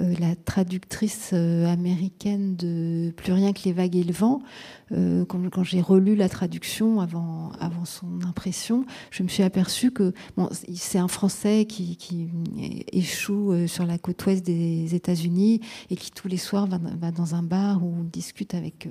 [0.00, 4.40] euh, la traductrice euh, américaine de Plus rien que les vagues et le vent,
[4.92, 10.12] euh, quand, j'ai relu la traduction avant, avant son impression, je me suis aperçue que
[10.74, 11.98] c'est un Français qui,
[12.92, 17.42] échoue sur la côte ouest des États-Unis et qui tous les soirs va, dans un
[17.42, 18.88] bar où discute avec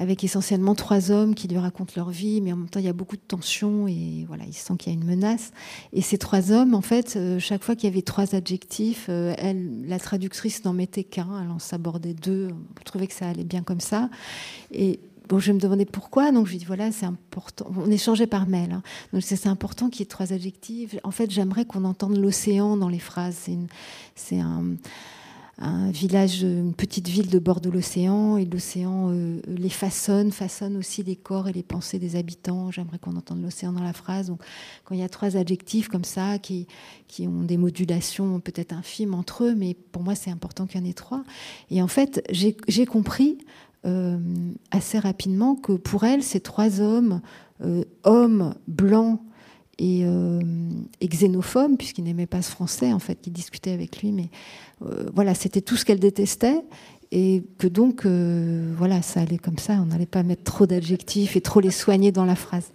[0.00, 2.88] avec essentiellement trois hommes qui lui racontent leur vie, mais en même temps il y
[2.88, 5.52] a beaucoup de tensions et voilà, il sent qu'il y a une menace.
[5.92, 9.34] Et ces trois hommes, en fait, euh, chaque fois qu'il y avait trois adjectifs, euh,
[9.36, 12.48] elle, la traductrice n'en mettait qu'un, elle en s'abordait deux.
[12.78, 14.08] Je trouvais que ça allait bien comme ça.
[14.72, 17.70] Et Bon, je me demandais pourquoi, donc je lui dis voilà, c'est important.
[17.76, 18.82] On échangeait par mail, hein.
[19.12, 20.96] donc c'est important qu'il y ait trois adjectifs.
[21.04, 23.48] En fait, j'aimerais qu'on entende l'océan dans les phrases.
[24.16, 24.74] C'est un,
[25.60, 30.76] un village, une petite ville de bord de l'océan, et l'océan euh, les façonne, façonne
[30.78, 32.70] aussi les corps et les pensées des habitants.
[32.70, 34.28] J'aimerais qu'on entende l'océan dans la phrase.
[34.28, 34.40] Donc,
[34.84, 36.66] quand il y a trois adjectifs comme ça, qui,
[37.08, 40.84] qui ont des modulations peut-être infimes entre eux, mais pour moi, c'est important qu'il y
[40.84, 41.24] en ait trois.
[41.70, 43.38] Et en fait, j'ai compris
[43.86, 44.18] euh,
[44.70, 47.20] assez rapidement que pour elle, ces trois hommes,
[47.62, 49.20] euh, hommes blancs,
[49.80, 50.40] et, euh,
[51.00, 54.12] et xénophobe, puisqu'il n'aimait pas ce français, en fait, qui discutait avec lui.
[54.12, 54.28] Mais
[54.84, 56.60] euh, voilà, c'était tout ce qu'elle détestait.
[57.12, 59.72] Et que donc, euh, voilà, ça allait comme ça.
[59.80, 62.70] On n'allait pas mettre trop d'adjectifs et trop les soigner dans la phrase.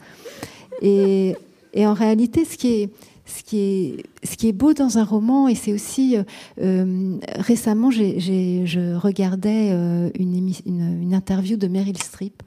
[0.81, 1.35] Et,
[1.77, 2.89] en réalité, ce qui est,
[3.25, 6.17] ce qui est, ce qui est beau dans un roman, et c'est aussi
[6.57, 9.69] récemment, j'ai, je regardais
[10.17, 12.41] une, une, une, interview de Meryl Streep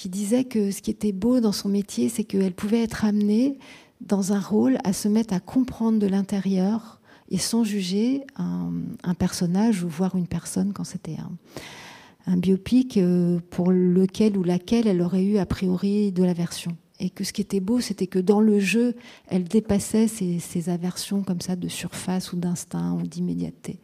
[0.00, 3.58] qui disait que ce qui était beau dans son métier, c'est qu'elle pouvait être amenée
[4.00, 9.84] dans un rôle à se mettre à comprendre de l'intérieur et sans juger un, personnage
[9.84, 15.02] ou voir une personne quand c'était un, un, biopic euh, pour lequel ou laquelle elle
[15.02, 16.74] aurait eu a priori de l'aversion.
[16.98, 18.94] Et que ce qui était beau, c'était que dans le jeu,
[19.26, 23.80] elle dépassait ces, aversions comme ça de surface ou d'instinct ou d'immédiateté.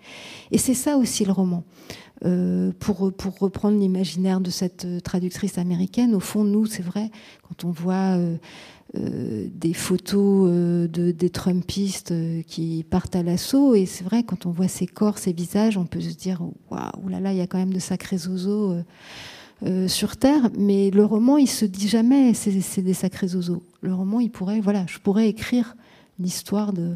[0.51, 1.65] Et c'est ça aussi le roman.
[2.25, 7.11] Euh, pour, pour reprendre l'imaginaire de cette traductrice américaine, au fond, nous, c'est vrai,
[7.49, 8.17] quand on voit...
[8.17, 8.37] Euh,
[8.95, 13.75] euh, des photos euh, de, des Trumpistes euh, qui partent à l'assaut.
[13.75, 16.41] Et c'est vrai, quand on voit ces corps, ces visages, on peut se dire
[16.71, 18.77] waouh, là là, il y a quand même de sacrés zozos
[19.89, 20.51] sur Terre.
[20.57, 23.63] Mais le roman, il se dit jamais c'est des sacrés zozos.
[23.81, 25.77] Le roman, il pourrait, voilà, je pourrais écrire
[26.19, 26.95] l'histoire de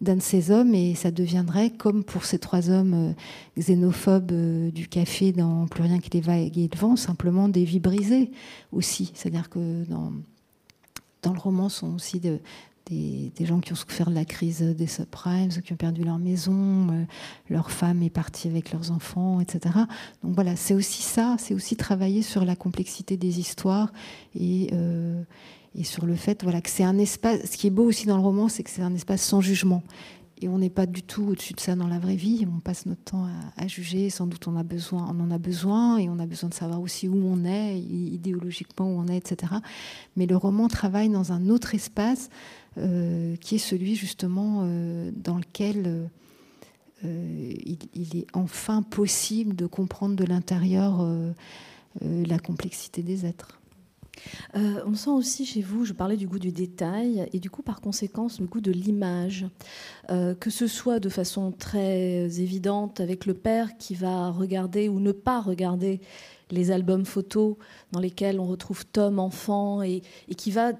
[0.00, 3.14] d'un de ces hommes et ça deviendrait comme pour ces trois hommes
[3.58, 4.32] xénophobes
[4.70, 8.30] du café dans Plus rien qui les va et le vent, simplement des vies brisées
[8.72, 9.10] aussi.
[9.14, 10.12] C'est-à-dire que dans
[11.22, 12.40] dans le roman sont aussi des,
[13.40, 17.04] gens qui ont souffert de la crise des subprimes, qui ont perdu leur maison, euh,
[17.50, 19.74] leur femme est partie avec leurs enfants, etc.
[20.22, 23.92] Donc voilà, c'est aussi ça, c'est aussi travailler sur la complexité des histoires
[24.34, 25.22] et, euh,
[25.74, 27.50] et sur le fait voilà, que c'est un espace.
[27.50, 29.82] Ce qui est beau aussi dans le roman, c'est que c'est un espace sans jugement.
[30.40, 32.46] Et on n'est pas du tout au-dessus de ça dans la vraie vie.
[32.52, 34.08] On passe notre temps à, juger.
[34.08, 36.80] Sans doute, on a besoin, on en a besoin, et on a besoin de savoir
[36.80, 39.54] aussi où on est, idéologiquement où on est, etc.
[40.16, 42.28] Mais le roman travaille dans un autre espace
[42.76, 46.08] euh, qui est celui justement euh, dans lequel
[47.04, 47.52] euh,
[47.94, 51.04] il, est enfin possible de comprendre de l'intérieur
[52.00, 53.60] la complexité des êtres.
[54.56, 57.62] Euh, on sent aussi chez vous, je parlais du goût du détail et du coup
[57.62, 59.46] par conséquence le goût de l'image,
[60.10, 65.00] euh, que ce soit de façon très évidente avec le père qui va regarder ou
[65.00, 66.00] ne pas regarder
[66.50, 67.56] les albums photos
[67.92, 70.02] dans lesquels on retrouve Tom enfant et
[70.36, 70.72] qui va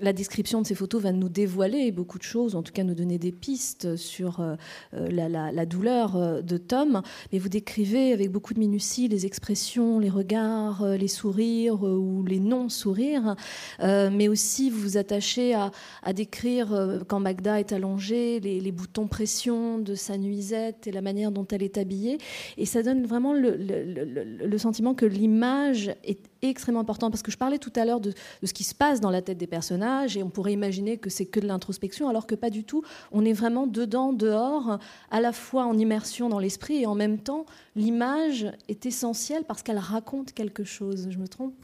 [0.00, 2.94] la description de ces photos va nous dévoiler beaucoup de choses, en tout cas nous
[2.94, 4.54] donner des pistes sur euh,
[4.94, 7.02] euh, la, douleur euh, de Tom.
[7.32, 12.40] Mais vous décrivez avec beaucoup de minutie les expressions, les regards, les sourires ou les
[12.40, 13.36] non-sourires.
[13.80, 15.70] mais aussi vous vous attachez à,
[16.12, 21.46] décrire quand Magda est allongée, les, boutons pression de sa nuisette et la manière dont
[21.50, 22.18] elle est habillée.
[22.56, 27.58] Et ça donne vraiment le sentiment que l'image est extrêmement important parce que je parlais
[27.58, 28.12] tout à l'heure de,
[28.42, 31.26] ce qui se passe dans la tête des personnages et on pourrait imaginer que c'est
[31.26, 32.82] que de l'introspection alors que pas du tout.
[33.12, 34.78] On est vraiment dedans, dehors,
[35.10, 39.62] à la fois en immersion dans l'esprit et en même temps l'image est essentielle parce
[39.62, 41.08] qu'elle raconte quelque chose.
[41.10, 41.54] Je me trompe?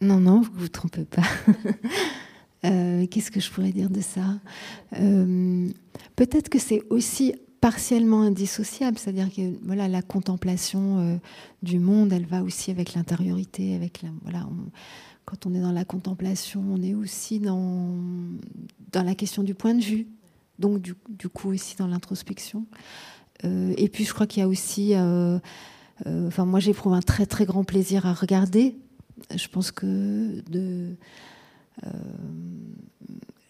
[0.00, 1.22] Non, non, vous vous trompez pas.
[2.66, 4.38] Euh, qu'est-ce que je pourrais dire de ça?
[4.98, 5.70] Euh,
[6.14, 11.16] Peut-être que c'est aussi partiellement indissociable, c'est-à-dire que voilà, la contemplation euh,
[11.62, 14.46] du monde, elle va aussi avec l'intériorité, avec la, voilà,
[15.26, 17.94] quand on est dans la contemplation, on est aussi dans,
[18.92, 20.06] dans la question du point de vue,
[20.58, 22.64] donc du, du coup aussi dans l'introspection.
[23.44, 25.38] Euh, et puis je crois qu'il y a aussi, euh,
[26.06, 28.76] enfin moi j'éprouve un très très grand plaisir à regarder.
[29.34, 30.96] Je pense que de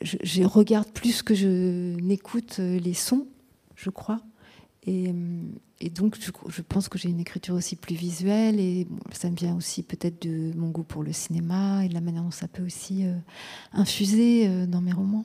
[0.03, 3.27] je, regarde plus que je n'écoute les sons
[3.81, 4.21] je crois.
[4.87, 5.13] Et,
[5.91, 9.83] donc, je, pense que j'ai une écriture aussi plus visuelle et ça me vient aussi
[9.83, 13.05] peut-être de mon goût pour le cinéma et de la manière dont ça peut aussi
[13.05, 13.15] euh,
[13.73, 15.25] infuser euh, dans mes romans.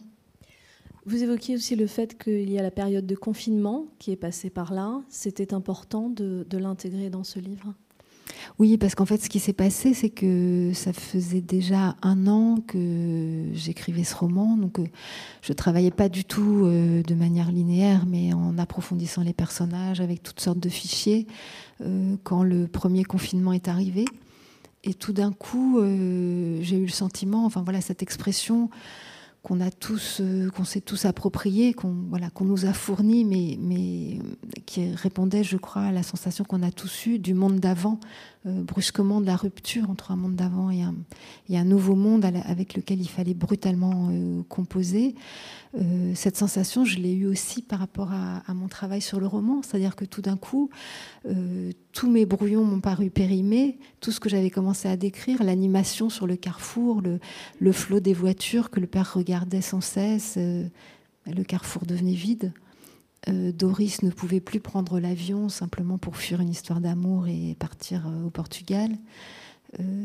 [1.06, 4.50] Vous évoquiez aussi le fait qu'il y a la période de confinement qui est passée
[4.50, 5.02] par là.
[5.08, 7.76] C'était important de l'intégrer dans ce livre?
[8.60, 12.58] Oui, parce qu'en fait, ce qui s'est passé, c'est que ça faisait déjà un an
[12.68, 14.58] que j'écrivais ce roman.
[14.58, 14.86] Donc, euh,
[15.42, 20.24] je travaillais pas du tout euh, de manière linéaire, mais en approfondissant les personnages avec
[20.24, 21.28] toutes sortes de fichiers.
[21.82, 24.06] Euh, quand le premier confinement est arrivé,
[24.84, 28.70] et tout d'un coup, j'ai eu le sentiment, enfin voilà, cette expression
[29.42, 30.22] qu'on a tous,
[30.56, 34.20] qu'on s'est tous approprié, qu'on voilà, qu'on nous a fourni, mais, mais
[34.68, 38.00] qui répondait, je crois, à la sensation qu'on a tous eue du monde d'avant,
[38.46, 43.02] euh, brusquement de la rupture entre un monde d'avant et un, nouveau monde avec lequel
[43.02, 45.16] il fallait brutalement euh, composer.
[46.14, 49.96] cette sensation, je l'ai eue aussi par rapport à, mon travail sur le roman, c'est-à-dire
[49.98, 50.70] que tout d'un coup,
[51.96, 56.28] tous mes brouillons m'ont paru périmés, tout ce que j'avais commencé à décrire, l'animation sur
[56.28, 60.68] le carrefour, le, flot des voitures que le père regardait sans cesse, euh,
[61.26, 62.52] le carrefour devenait vide.
[63.28, 68.08] Euh, Doris ne pouvait plus prendre l'avion simplement pour fuir une histoire d'amour et partir
[68.08, 68.92] euh, au Portugal.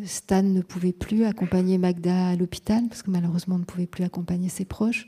[0.05, 4.03] Stan ne pouvait plus accompagner Magda à l'hôpital parce que malheureusement on ne pouvait plus
[4.03, 5.07] accompagner ses proches.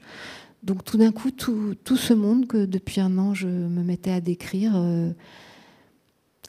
[0.63, 4.13] Donc tout d'un coup, tout, tout, ce monde que depuis un an je me mettais
[4.13, 4.81] à décrire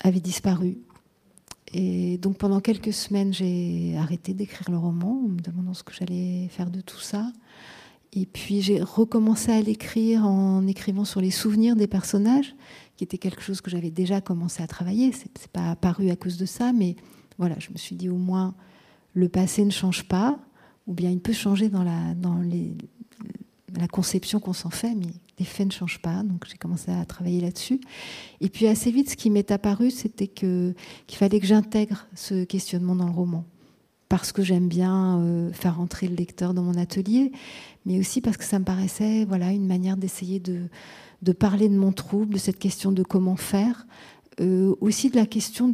[0.03, 0.77] avait disparu.
[1.73, 5.93] Et donc pendant quelques semaines, j'ai arrêté d'écrire le roman en me demandant ce que
[5.93, 7.31] j'allais faire de tout ça.
[8.15, 12.55] Et puis j'ai recommencé à l'écrire en écrivant sur les souvenirs des personnages,
[12.95, 15.11] qui était quelque chose que j'avais déjà commencé à travailler.
[15.11, 16.95] C'est pas apparu à cause de ça, mais
[17.39, 18.53] voilà, je me suis dit au moins
[19.13, 20.39] le passé ne change pas,
[20.85, 22.13] ou bien il peut changer dans la,
[23.91, 25.07] conception qu'on s'en fait, mais
[25.39, 26.21] les faits ne changent pas.
[26.23, 27.81] Donc j'ai commencé à travailler là-dessus.
[28.41, 30.75] Et puis assez vite, ce qui m'est apparu, c'était qu'il
[31.09, 33.45] fallait que j'intègre ce questionnement dans le roman,
[34.09, 37.31] parce que j'aime bien euh, faire entrer le lecteur dans mon atelier,
[37.85, 41.91] mais aussi parce que ça me paraissait, voilà, une manière d'essayer de parler de mon
[41.91, 43.85] trouble, de cette question de comment faire,
[44.39, 45.71] euh, aussi de la question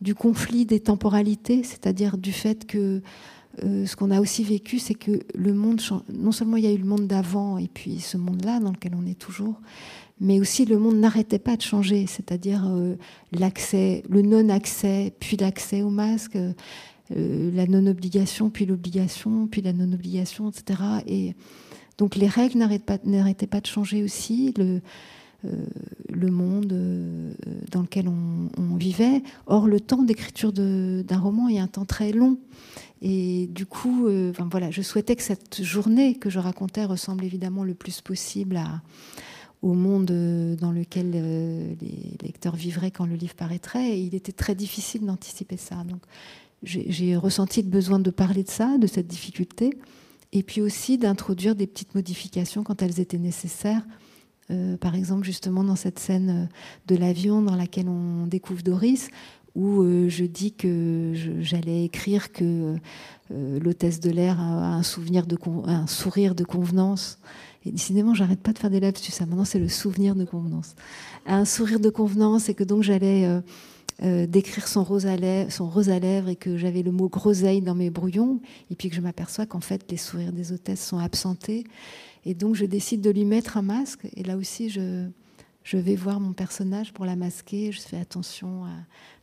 [0.00, 3.00] du conflit des temporalités, c'est-à-dire du fait que
[3.64, 5.80] euh, ce qu'on a aussi vécu, c'est que le monde,
[6.12, 8.92] non seulement il y a eu le monde d'avant et puis ce monde-là dans lequel
[8.94, 9.60] on est toujours,
[10.20, 12.96] mais aussi le monde n'arrêtait pas de changer, c'est-à-dire euh,
[13.32, 20.50] l'accès, le non-accès, puis l'accès au masque, euh, la non-obligation, puis l'obligation, puis la non-obligation,
[20.50, 20.80] etc.
[21.06, 21.34] Et
[21.98, 24.54] donc les règles n'arrêtaient pas, de changer aussi.
[24.56, 24.80] Le,
[26.08, 26.74] le monde
[27.70, 29.22] dans lequel on, vivait.
[29.46, 32.38] Or, le temps d'écriture d'un roman est un temps très long.
[33.02, 37.64] Et du coup, euh, voilà, je souhaitais que cette journée que je racontais ressemble évidemment
[37.64, 38.60] le plus possible
[39.62, 43.96] au monde euh, dans lequel euh, les lecteurs vivraient quand le livre paraîtrait.
[43.96, 45.76] Et il était très difficile d'anticiper ça.
[45.84, 46.00] Donc,
[46.62, 49.78] j'ai ressenti le besoin de parler de ça, de cette difficulté,
[50.32, 53.86] et puis aussi d'introduire des petites modifications quand elles étaient nécessaires.
[54.80, 56.48] par exemple, justement, dans cette scène
[56.86, 59.10] de l'avion dans laquelle on découvre Doris,
[59.56, 62.76] où euh, je dis que j'allais écrire que
[63.32, 67.18] euh, l'hôtesse de l'air a un sourire de convenance.
[67.66, 69.10] Et décidément, j'arrête pas de faire des lapsus.
[69.10, 70.74] Ça, maintenant, c'est le souvenir de convenance.
[71.26, 73.28] Un sourire de convenance, et que donc j'allais
[74.02, 77.90] euh, décrire son rose, à lèvres, à et que j'avais le mot groseille dans mes
[77.90, 78.40] brouillons,
[78.70, 81.64] et puis que je m'aperçois qu'en fait, les sourires des hôtesses sont absentés.
[82.24, 84.06] Et donc, je décide de lui mettre un masque.
[84.16, 85.08] Et là aussi, je,
[85.66, 87.72] je vais voir mon personnage pour la masquer.
[87.72, 88.62] Je fais attention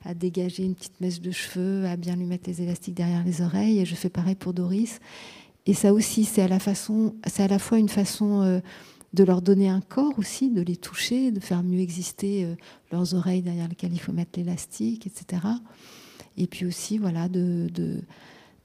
[0.06, 3.42] à, dégager une petite mèche de cheveux, à bien lui mettre les élastiques derrière les
[3.42, 3.80] oreilles.
[3.80, 5.00] Et je fais pareil pour Doris.
[5.66, 8.60] Et ça aussi, c'est à la façon, à la fois une façon euh,
[9.14, 12.56] de leur donner un corps aussi, de les toucher, de faire mieux exister euh,
[12.92, 15.42] leurs oreilles derrière lesquelles il faut mettre l'élastique, etc.
[16.38, 17.70] Et puis aussi, voilà, de,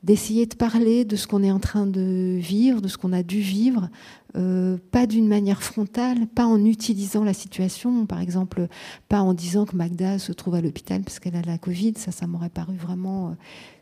[0.03, 3.23] d'essayer de parler de ce qu'on est en train de vivre, de ce qu'on a
[3.23, 3.91] dû vivre,
[4.37, 8.69] euh, pas d'une manière frontale, pas en utilisant la situation, par exemple,
[9.09, 12.13] pas en disant que Magda se trouve à l'hôpital parce qu'elle a la Covid, ça,
[12.13, 13.33] ça m'aurait paru vraiment euh,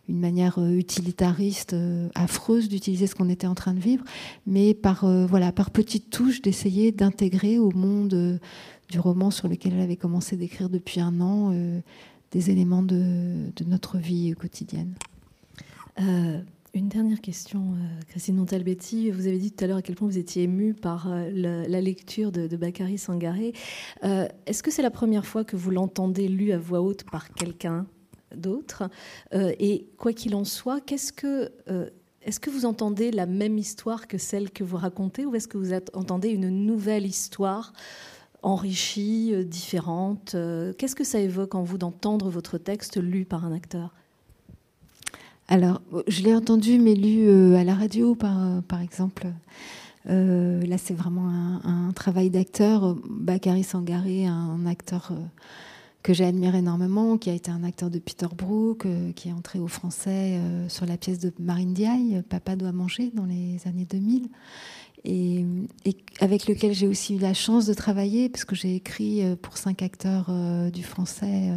[0.08, 1.76] une manière euh, utilitariste,
[2.14, 4.04] affreuse d'utiliser ce qu'on était en train de vivre,
[4.46, 8.40] mais par, voilà, par petites touches d'essayer d'intégrer au monde
[8.88, 11.52] du roman sur lequel elle avait commencé d'écrire depuis un an
[12.30, 14.94] des éléments de notre vie quotidienne.
[16.00, 16.40] Euh,
[16.74, 19.10] une dernière question, euh, Christine Montalbetti.
[19.10, 21.80] Vous avez dit tout à l'heure à quel point vous étiez émue par euh, la,
[21.80, 23.54] lecture de, de Bakary Sangaré.
[24.02, 27.86] Est-ce que c'est la première fois que vous l'entendez lu à voix haute par quelqu'un
[28.34, 28.90] d'autre?
[29.32, 31.50] Et quoi qu'il en soit, qu'est-ce que
[32.22, 35.58] est-ce que vous entendez la même histoire que celle que vous racontez ou est-ce que
[35.58, 37.72] vous entendez une nouvelle histoire
[38.42, 40.36] enrichie, différente?
[40.76, 43.94] Qu'est-ce que ça évoque en vous d'entendre votre texte lu par un acteur?
[45.48, 49.28] Alors, je l'ai entendu, mais lu euh, à la radio, par, exemple.
[50.08, 51.28] Euh, là, c'est vraiment
[51.62, 52.96] un, travail d'acteur.
[53.08, 55.14] Bakary Sangaré, un acteur euh,
[56.02, 59.60] que j'ai admiré énormément, qui a été un acteur de Peter Brook, qui est entré
[59.60, 64.28] au français sur la pièce de Marine Diaye, Papa doit manger, dans les années 2000.
[65.04, 65.44] Et,
[65.84, 69.56] et avec lequel j'ai aussi eu la chance de travailler, parce que j'ai écrit pour
[69.56, 70.30] cinq acteurs
[70.72, 71.50] du français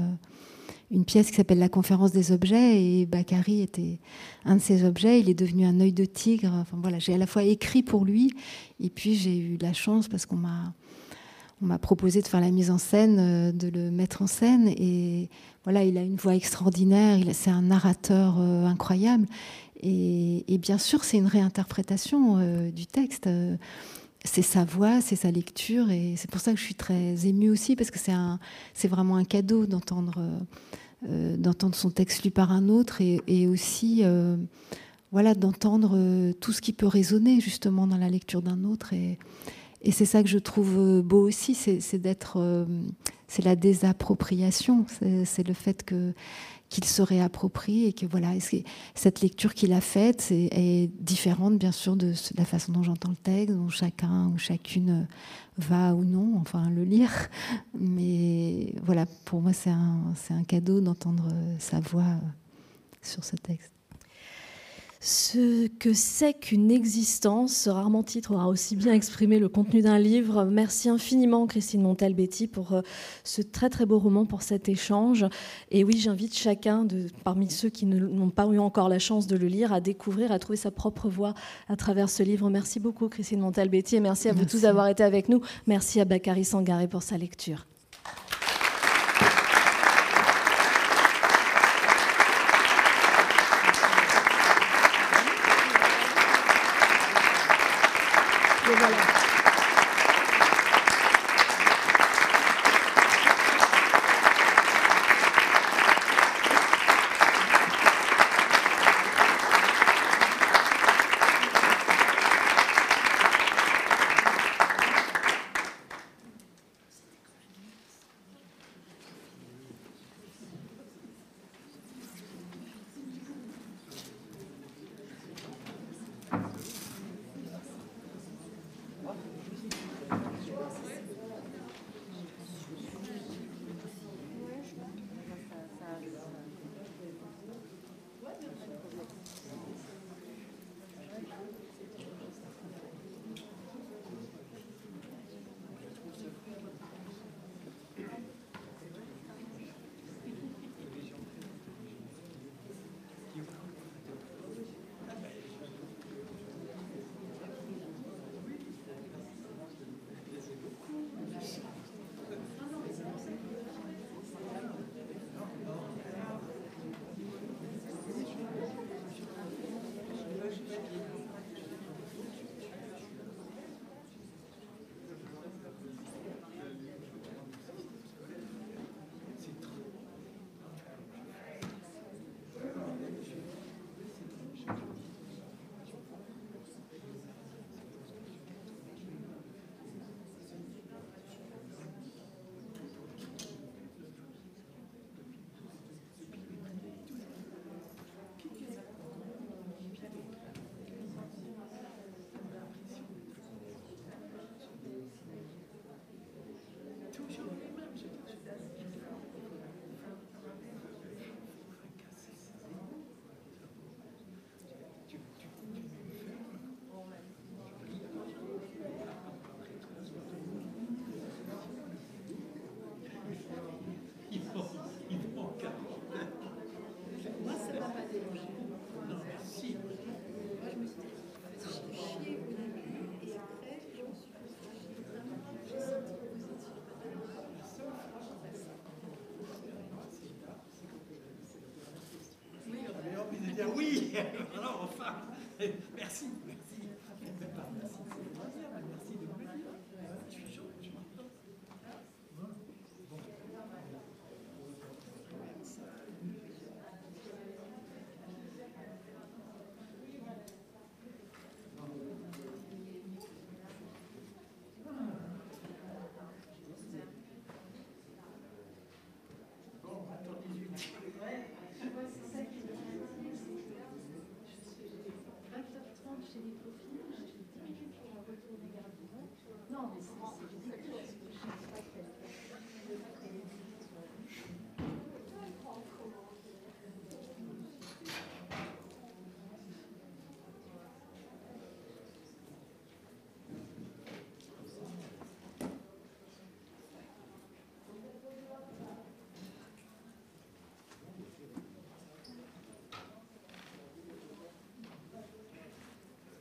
[0.91, 3.99] une pièce qui s'appelle La conférence des objets et Bakary était
[4.45, 5.19] un de ces objets.
[5.19, 6.51] Il est devenu un œil de tigre.
[6.53, 8.33] Enfin voilà, j'ai à la fois écrit pour lui
[8.79, 10.73] et puis j'ai eu la chance parce qu'on m'a
[11.61, 14.69] on m'a proposé de faire la mise en scène, euh, de le mettre en scène
[14.69, 15.29] et
[15.65, 17.19] voilà, il a une voix extraordinaire.
[17.33, 19.25] C'est un narrateur euh, incroyable
[19.81, 23.29] et, bien sûr c'est une réinterprétation euh, du texte
[24.25, 27.49] c'est sa voix, c'est sa lecture, et c'est pour ça que je suis très émue
[27.49, 30.39] aussi, parce que c'est vraiment un cadeau d'entendre, euh,
[31.09, 34.35] euh, d'entendre son texte lu par un autre, et, aussi, euh,
[35.11, 39.17] voilà, d'entendre tout ce qui peut résonner justement dans la lecture d'un autre, et,
[39.91, 42.03] c'est ça que je trouve beau aussi, c'est
[43.43, 44.85] la désappropriation,
[45.23, 46.13] c'est le fait que
[46.69, 48.29] qu'il se réapproprie et que voilà,
[48.95, 53.15] cette lecture qu'il a faite est, différente bien sûr de la façon dont j'entends le
[53.15, 55.07] texte, dont chacun ou chacune
[55.57, 57.11] va ou non, enfin le lire.
[57.77, 62.19] Mais voilà, pour moi, c'est un, un, cadeau d'entendre sa voix
[63.01, 63.78] sur ce texte.
[65.01, 69.97] Ce que c'est qu'une existence, ce rarement titre aura aussi bien exprimé le contenu d'un
[69.97, 70.43] livre.
[70.43, 72.81] Merci infiniment Christine Montalbetti pour euh,
[73.23, 75.25] ce très très beau roman, pour cet échange.
[75.71, 79.37] Et oui, j'invite chacun de, parmi ceux qui n'ont pas eu encore la chance de
[79.37, 81.33] le lire à découvrir, à trouver sa propre voix
[81.69, 82.49] à travers ce livre.
[82.49, 85.39] Merci beaucoup Christine Montalbetti et merci à vous tous d'avoir été avec nous.
[85.65, 87.65] Merci à Bakary Sangaré pour sa lecture.